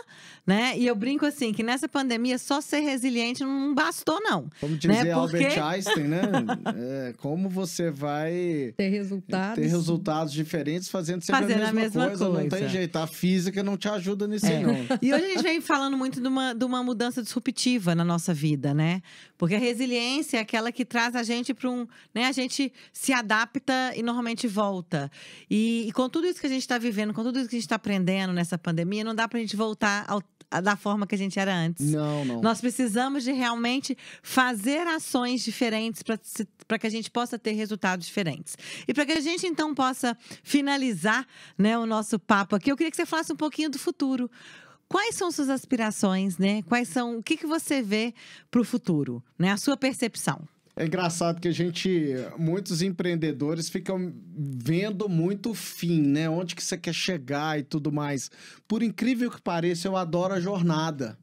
né? 0.46 0.76
E 0.78 0.86
eu 0.86 0.94
brinco 0.94 1.24
assim 1.26 1.52
que 1.52 1.62
nessa 1.62 1.88
pandemia 1.88 2.38
só 2.38 2.60
ser 2.60 2.80
resiliente 2.80 3.42
não 3.44 3.74
bastou 3.74 4.20
não. 4.20 4.48
Como 4.60 4.76
dizia 4.76 5.04
Né? 5.04 5.10
Albert 5.12 5.42
Porque- 5.46 5.60
Einstein, 5.60 6.04
né? 6.08 6.22
É, 6.74 7.14
como 7.18 7.48
você 7.48 7.90
vai 7.90 8.72
Ter 8.76 8.88
resultados. 8.88 9.54
ter 9.62 9.68
resultados 9.68 10.32
diferentes 10.32 10.88
fazendo 10.88 11.22
sempre 11.22 11.42
Fazendo 11.42 11.62
a 11.64 11.68
a 11.68 11.72
mesma, 11.72 12.06
mesma 12.06 12.06
coisa. 12.08 12.28
Não 12.28 12.36
tem 12.40 12.48
coisa. 12.48 12.68
jeito. 12.68 12.96
A 12.96 13.06
física 13.06 13.62
não 13.62 13.76
te 13.76 13.88
ajuda 13.88 14.26
nisso 14.26 14.46
É. 14.46 14.60
não. 14.60 14.74
E 15.00 15.12
hoje 15.12 15.24
a 15.24 15.28
gente 15.28 15.42
vem 15.42 15.60
falando 15.60 15.96
muito 15.96 16.20
de 16.20 16.26
uma, 16.28 16.54
de 16.54 16.64
uma 16.64 16.82
mudança 16.82 17.22
disruptiva 17.22 17.94
na 17.94 18.04
nossa 18.04 18.32
vida, 18.34 18.72
né? 18.74 19.02
Porque 19.42 19.56
a 19.56 19.58
resiliência 19.58 20.36
é 20.36 20.40
aquela 20.40 20.70
que 20.70 20.84
traz 20.84 21.16
a 21.16 21.24
gente 21.24 21.52
para 21.52 21.68
um. 21.68 21.84
Né? 22.14 22.26
A 22.26 22.30
gente 22.30 22.72
se 22.92 23.12
adapta 23.12 23.92
e 23.96 24.00
normalmente 24.00 24.46
volta. 24.46 25.10
E, 25.50 25.88
e 25.88 25.92
com 25.92 26.08
tudo 26.08 26.28
isso 26.28 26.40
que 26.40 26.46
a 26.46 26.48
gente 26.48 26.60
está 26.62 26.78
vivendo, 26.78 27.12
com 27.12 27.24
tudo 27.24 27.40
isso 27.40 27.48
que 27.48 27.56
a 27.56 27.58
gente 27.58 27.64
está 27.64 27.74
aprendendo 27.74 28.32
nessa 28.32 28.56
pandemia, 28.56 29.02
não 29.02 29.16
dá 29.16 29.26
para 29.26 29.38
a 29.38 29.40
gente 29.40 29.56
voltar 29.56 30.04
ao- 30.06 30.22
da 30.62 30.76
forma 30.76 31.08
que 31.08 31.16
a 31.16 31.18
gente 31.18 31.40
era 31.40 31.52
antes. 31.52 31.90
Não, 31.90 32.24
não. 32.24 32.40
Nós 32.40 32.60
precisamos 32.60 33.24
de 33.24 33.32
realmente 33.32 33.98
fazer 34.22 34.86
ações 34.86 35.42
diferentes 35.42 36.04
para 36.04 36.78
que 36.78 36.86
a 36.86 36.90
gente 36.90 37.10
possa 37.10 37.36
ter 37.36 37.50
resultados 37.50 38.06
diferentes. 38.06 38.56
E 38.86 38.94
para 38.94 39.04
que 39.04 39.10
a 39.10 39.20
gente 39.20 39.44
então 39.44 39.74
possa 39.74 40.16
finalizar 40.44 41.26
né, 41.58 41.76
o 41.76 41.84
nosso 41.84 42.16
papo 42.16 42.54
aqui, 42.54 42.70
eu 42.70 42.76
queria 42.76 42.92
que 42.92 42.96
você 42.96 43.06
falasse 43.06 43.32
um 43.32 43.36
pouquinho 43.36 43.70
do 43.70 43.78
futuro. 43.78 44.30
Quais 44.92 45.14
são 45.14 45.32
suas 45.32 45.48
aspirações, 45.48 46.36
né? 46.36 46.62
Quais 46.64 46.86
são 46.86 47.18
o 47.18 47.22
que, 47.22 47.38
que 47.38 47.46
você 47.46 47.80
vê 47.80 48.12
para 48.50 48.60
o 48.60 48.64
futuro, 48.64 49.24
né? 49.38 49.50
A 49.50 49.56
sua 49.56 49.74
percepção. 49.74 50.46
É 50.76 50.84
engraçado 50.84 51.40
que 51.40 51.48
a 51.48 51.52
gente, 51.52 52.14
muitos 52.38 52.82
empreendedores 52.82 53.70
ficam 53.70 54.12
vendo 54.36 55.08
muito 55.08 55.50
o 55.50 55.54
fim, 55.54 56.02
né? 56.02 56.28
Onde 56.28 56.54
que 56.54 56.62
você 56.62 56.76
quer 56.76 56.94
chegar 56.94 57.58
e 57.58 57.62
tudo 57.62 57.90
mais. 57.90 58.30
Por 58.68 58.82
incrível 58.82 59.30
que 59.30 59.40
pareça, 59.40 59.88
eu 59.88 59.96
adoro 59.96 60.34
a 60.34 60.40
jornada. 60.40 61.18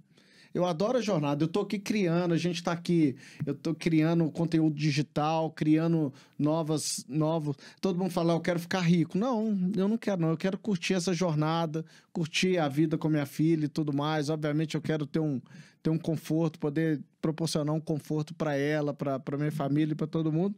Eu 0.54 0.66
adoro 0.66 0.98
a 0.98 1.02
jornada. 1.02 1.44
Eu 1.44 1.48
tô 1.48 1.62
aqui 1.62 1.78
criando, 1.78 2.34
a 2.34 2.38
gente 2.38 2.64
tá 2.64 2.72
aqui, 2.72 3.16
eu 3.46 3.54
tô 3.54 3.74
criando 3.76 4.30
conteúdo 4.32 4.76
digital, 4.76 5.52
criando 5.52 6.12
novas, 6.38 7.06
novos. 7.08 7.56
Todo 7.80 8.00
mundo 8.00 8.12
fala, 8.12 8.34
"Ah, 8.34 8.36
eu 8.36 8.42
quero 8.42 8.60
ficar 8.60 8.82
rico. 8.82 9.18
Não, 9.18 9.72
eu 9.76 9.88
não 9.88 9.98
quero, 9.98 10.22
não. 10.22 10.30
Eu 10.30 10.38
quero 10.38 10.58
curtir 10.58 10.96
essa 10.96 11.14
jornada, 11.14 11.86
curtir 12.12 12.58
a 12.58 12.68
vida 12.68 12.98
com 12.98 13.10
minha 13.10 13.26
filha 13.26 13.66
e 13.66 13.70
tudo 13.70 13.94
mais. 13.94 14.30
Obviamente, 14.30 14.76
eu 14.76 14.82
quero 14.82 15.06
ter 15.06 15.20
um, 15.20 15.40
ter 15.84 15.90
um 15.90 15.98
conforto, 15.98 16.60
poder 16.60 17.02
proporcionar 17.22 17.76
um 17.76 17.80
conforto 17.82 18.34
para 18.34 18.56
ela, 18.56 18.94
para 18.94 19.38
minha 19.38 19.52
família 19.52 19.94
e 19.94 19.96
para 19.96 20.08
todo 20.08 20.32
mundo. 20.32 20.56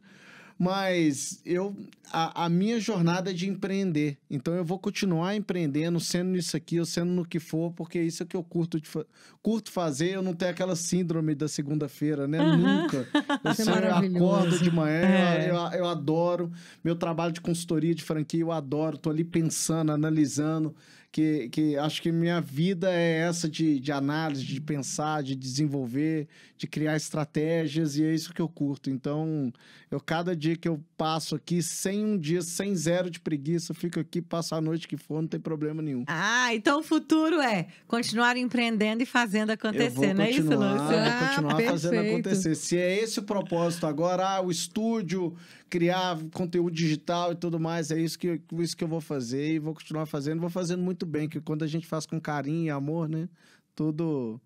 Mas 0.62 1.40
eu 1.44 1.74
a, 2.12 2.44
a 2.44 2.48
minha 2.48 2.78
jornada 2.78 3.30
é 3.30 3.34
de 3.34 3.48
empreender. 3.48 4.16
Então 4.30 4.54
eu 4.54 4.64
vou 4.64 4.78
continuar 4.78 5.34
empreendendo, 5.34 5.98
sendo 5.98 6.30
nisso 6.30 6.56
aqui, 6.56 6.78
ou 6.78 6.86
sendo 6.86 7.10
no 7.10 7.24
que 7.24 7.40
for, 7.40 7.72
porque 7.72 8.00
isso 8.00 8.22
é 8.22 8.26
que 8.26 8.36
eu 8.36 8.44
curto, 8.44 8.80
fa- 8.84 9.04
curto 9.42 9.72
fazer. 9.72 10.10
Eu 10.14 10.22
não 10.22 10.34
tenho 10.34 10.52
aquela 10.52 10.76
síndrome 10.76 11.34
da 11.34 11.48
segunda-feira, 11.48 12.28
né? 12.28 12.38
Nunca. 12.56 13.08
Eu, 13.44 13.74
é 13.74 13.90
acordo 13.90 14.58
de 14.60 14.70
manhã, 14.70 15.00
É. 15.00 15.50
eu, 15.50 15.54
eu, 15.56 15.60
eu 15.80 15.86
adoro. 15.88 16.52
Meu 16.84 16.94
trabalho 16.94 17.32
de 17.32 17.40
consultoria 17.40 17.92
de 17.94 18.02
franquia, 18.04 18.40
eu 18.40 18.52
adoro. 18.52 18.96
Tô 18.96 19.10
ali 19.10 19.24
pensando, 19.24 19.90
analisando. 19.90 20.74
Que, 21.12 21.50
que 21.50 21.76
acho 21.76 22.00
que 22.00 22.10
minha 22.10 22.40
vida 22.40 22.90
é 22.90 23.18
essa 23.18 23.46
de, 23.46 23.78
de 23.78 23.92
análise, 23.92 24.42
de 24.46 24.58
pensar, 24.58 25.22
de 25.22 25.36
desenvolver, 25.36 26.26
de 26.56 26.66
criar 26.66 26.96
estratégias, 26.96 27.98
e 27.98 28.02
é 28.02 28.14
isso 28.14 28.32
que 28.32 28.40
eu 28.40 28.48
curto. 28.48 28.88
Então, 28.88 29.52
eu 29.90 30.00
cada 30.00 30.34
dia 30.34 30.56
que 30.56 30.66
eu 30.66 30.82
passo 30.96 31.34
aqui, 31.34 31.62
sem 31.62 32.02
um 32.02 32.16
dia, 32.16 32.40
sem 32.40 32.74
zero 32.74 33.10
de 33.10 33.20
preguiça, 33.20 33.72
eu 33.72 33.76
fico 33.76 34.00
aqui, 34.00 34.22
passo 34.22 34.54
a 34.54 34.60
noite 34.60 34.88
que 34.88 34.96
for, 34.96 35.20
não 35.20 35.28
tem 35.28 35.38
problema 35.38 35.82
nenhum. 35.82 36.04
Ah, 36.06 36.54
então 36.54 36.80
o 36.80 36.82
futuro 36.82 37.42
é 37.42 37.66
continuar 37.86 38.38
empreendendo 38.38 39.02
e 39.02 39.06
fazendo 39.06 39.50
acontecer, 39.50 40.14
não 40.14 40.24
é 40.24 40.30
isso, 40.30 40.44
Lúcio? 40.44 40.58
Ah, 40.62 41.28
continuar 41.28 41.62
fazendo 41.62 41.90
perfeito. 41.90 42.14
acontecer. 42.14 42.54
Se 42.54 42.78
é 42.78 43.02
esse 43.02 43.18
o 43.18 43.22
propósito 43.22 43.86
agora, 43.86 44.36
ah, 44.36 44.40
o 44.40 44.50
estúdio, 44.50 45.36
criar 45.68 46.18
conteúdo 46.32 46.74
digital 46.74 47.32
e 47.32 47.34
tudo 47.34 47.58
mais, 47.58 47.90
é 47.90 47.98
isso 47.98 48.18
que, 48.18 48.40
isso 48.58 48.76
que 48.76 48.84
eu 48.84 48.88
vou 48.88 49.00
fazer 49.00 49.54
e 49.54 49.58
vou 49.58 49.74
continuar 49.74 50.04
fazendo. 50.04 50.38
Vou 50.38 50.50
fazendo 50.50 50.82
muito 50.82 51.01
bem, 51.06 51.28
que 51.28 51.40
quando 51.40 51.62
a 51.62 51.66
gente 51.66 51.86
faz 51.86 52.06
com 52.06 52.20
carinho 52.20 52.64
e 52.66 52.70
amor, 52.70 53.08
né? 53.08 53.28
Tudo. 53.74 54.40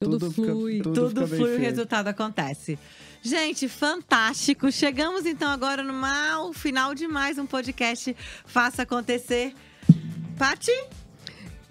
Tudo 0.00 0.30
fica- 0.30 0.48
flui. 0.52 0.80
tudo 0.80 0.94
Tudo 0.94 1.08
fica 1.10 1.26
bem 1.26 1.38
flui, 1.38 1.56
o 1.56 1.58
resultado 1.60 2.08
acontece. 2.08 2.78
Gente, 3.22 3.68
fantástico. 3.68 4.72
Chegamos 4.72 5.26
então 5.26 5.50
agora 5.50 5.82
no 5.82 5.92
mal 5.92 6.52
final 6.54 6.94
de 6.94 7.06
mais 7.06 7.36
um 7.38 7.44
podcast 7.46 8.16
Faça 8.46 8.82
Acontecer. 8.82 9.54
Pati? 10.38 10.72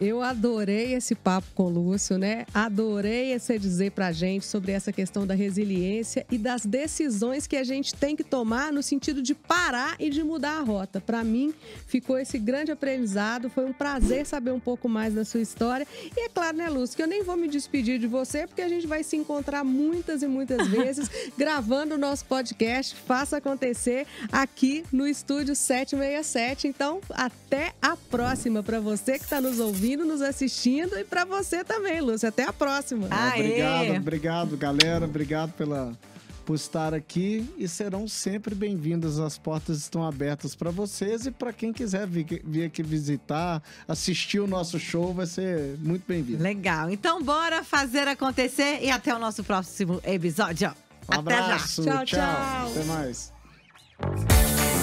Eu 0.02 0.22
adorei 0.22 0.94
esse 0.94 1.14
papo 1.14 1.50
com 1.54 1.64
o 1.64 1.70
Lúcio, 1.70 2.18
né? 2.18 2.46
Adorei 2.54 3.38
você 3.38 3.60
dizer 3.60 3.92
pra 3.92 4.14
gente 4.14 4.46
sobre 4.46 4.72
essa 4.72 4.94
questão 4.94 5.28
da 5.28 5.34
resiliência 5.34 6.26
e 6.32 6.38
das 6.38 6.66
decisões 6.66 7.46
que 7.46 7.58
a 7.58 7.66
gente 7.66 7.94
tem 7.94 8.16
que 8.16 8.24
tomar 8.24 8.72
no 8.72 8.82
sentido 8.82 9.22
de 9.22 9.36
parar 9.36 9.98
e 10.00 10.10
de 10.10 10.24
mudar 10.24 10.60
a 10.60 10.62
rota. 10.62 11.02
Para 11.02 11.22
mim, 11.22 11.54
ficou 11.86 12.18
esse 12.18 12.40
grande 12.40 12.72
aprendizado. 12.72 13.50
Foi 13.50 13.66
um 13.66 13.74
prazer 13.74 14.26
saber 14.26 14.52
um 14.52 14.60
pouco 14.60 14.88
mais 14.88 15.14
da 15.14 15.26
sua 15.26 15.42
história. 15.42 15.86
E 16.16 16.28
é 16.28 16.30
claro, 16.30 16.56
né, 16.56 16.70
Lúcio, 16.70 16.96
que 16.96 17.04
eu 17.04 17.08
nem 17.08 17.22
vou 17.22 17.36
me 17.36 17.50
despedir 17.50 18.00
de 18.00 18.08
você, 18.08 18.48
porque 18.48 18.62
a 18.62 18.70
gente 18.70 18.88
vai 18.88 19.04
se 19.04 19.18
encontrar 19.18 19.66
muitas 19.66 20.24
e 20.24 20.28
muitas 20.28 20.66
vezes 20.72 21.10
gravando 21.38 21.96
o 21.96 21.98
nosso 21.98 22.24
podcast. 22.24 22.96
Faça 22.96 23.36
acontecer 23.36 24.08
aqui 24.32 24.86
no 24.94 25.06
estúdio 25.06 25.58
767. 25.58 26.70
Então, 26.70 27.02
até 27.10 27.74
a 27.82 27.98
próxima 27.98 28.64
para 28.64 28.80
você 28.80 29.18
que 29.18 29.26
está 29.26 29.42
nos 29.42 29.60
ouvindo 29.60 29.89
ouvindo, 29.90 30.06
nos 30.06 30.22
assistindo 30.22 30.98
e 30.98 31.04
para 31.04 31.26
você 31.26 31.64
também, 31.64 32.02
Lúcia. 32.02 32.30
Até 32.30 32.44
a 32.44 32.54
próxima. 32.54 33.08
Aê. 33.10 33.42
Obrigado, 33.42 33.98
obrigado, 33.98 34.58
galera. 34.58 35.06
Obrigado 35.06 35.52
pela 35.54 35.98
por 36.46 36.56
estar 36.56 36.96
aqui 36.96 37.48
e 37.60 37.68
serão 37.68 38.08
sempre 38.08 38.56
bem-vindas. 38.56 39.20
As 39.20 39.38
portas 39.38 39.78
estão 39.78 40.04
abertas 40.04 40.56
para 40.56 40.72
vocês 40.72 41.28
e 41.28 41.32
para 41.32 41.54
quem 41.54 41.72
quiser 41.72 42.08
vir, 42.08 42.42
vir, 42.44 42.66
aqui 42.66 42.82
visitar, 42.82 43.62
assistir 43.88 44.40
o 44.40 44.48
nosso 44.48 44.80
show, 44.80 45.14
vai 45.14 45.28
ser 45.28 45.78
muito 45.78 46.06
bem-vindo. 46.08 46.42
Legal. 46.42 46.90
Então, 46.90 47.22
bora 47.22 47.64
fazer 47.64 48.08
acontecer 48.08 48.80
e 48.82 48.90
até 48.90 49.14
o 49.14 49.20
nosso 49.20 49.44
próximo 49.44 50.02
episódio. 50.04 50.74
Um 51.08 51.20
até 51.20 51.36
abraço, 51.36 51.84
já. 51.84 51.92
Tchau, 51.92 52.06
tchau. 52.06 52.20
tchau. 52.20 52.72
Até 52.72 52.84
mais. 52.86 54.79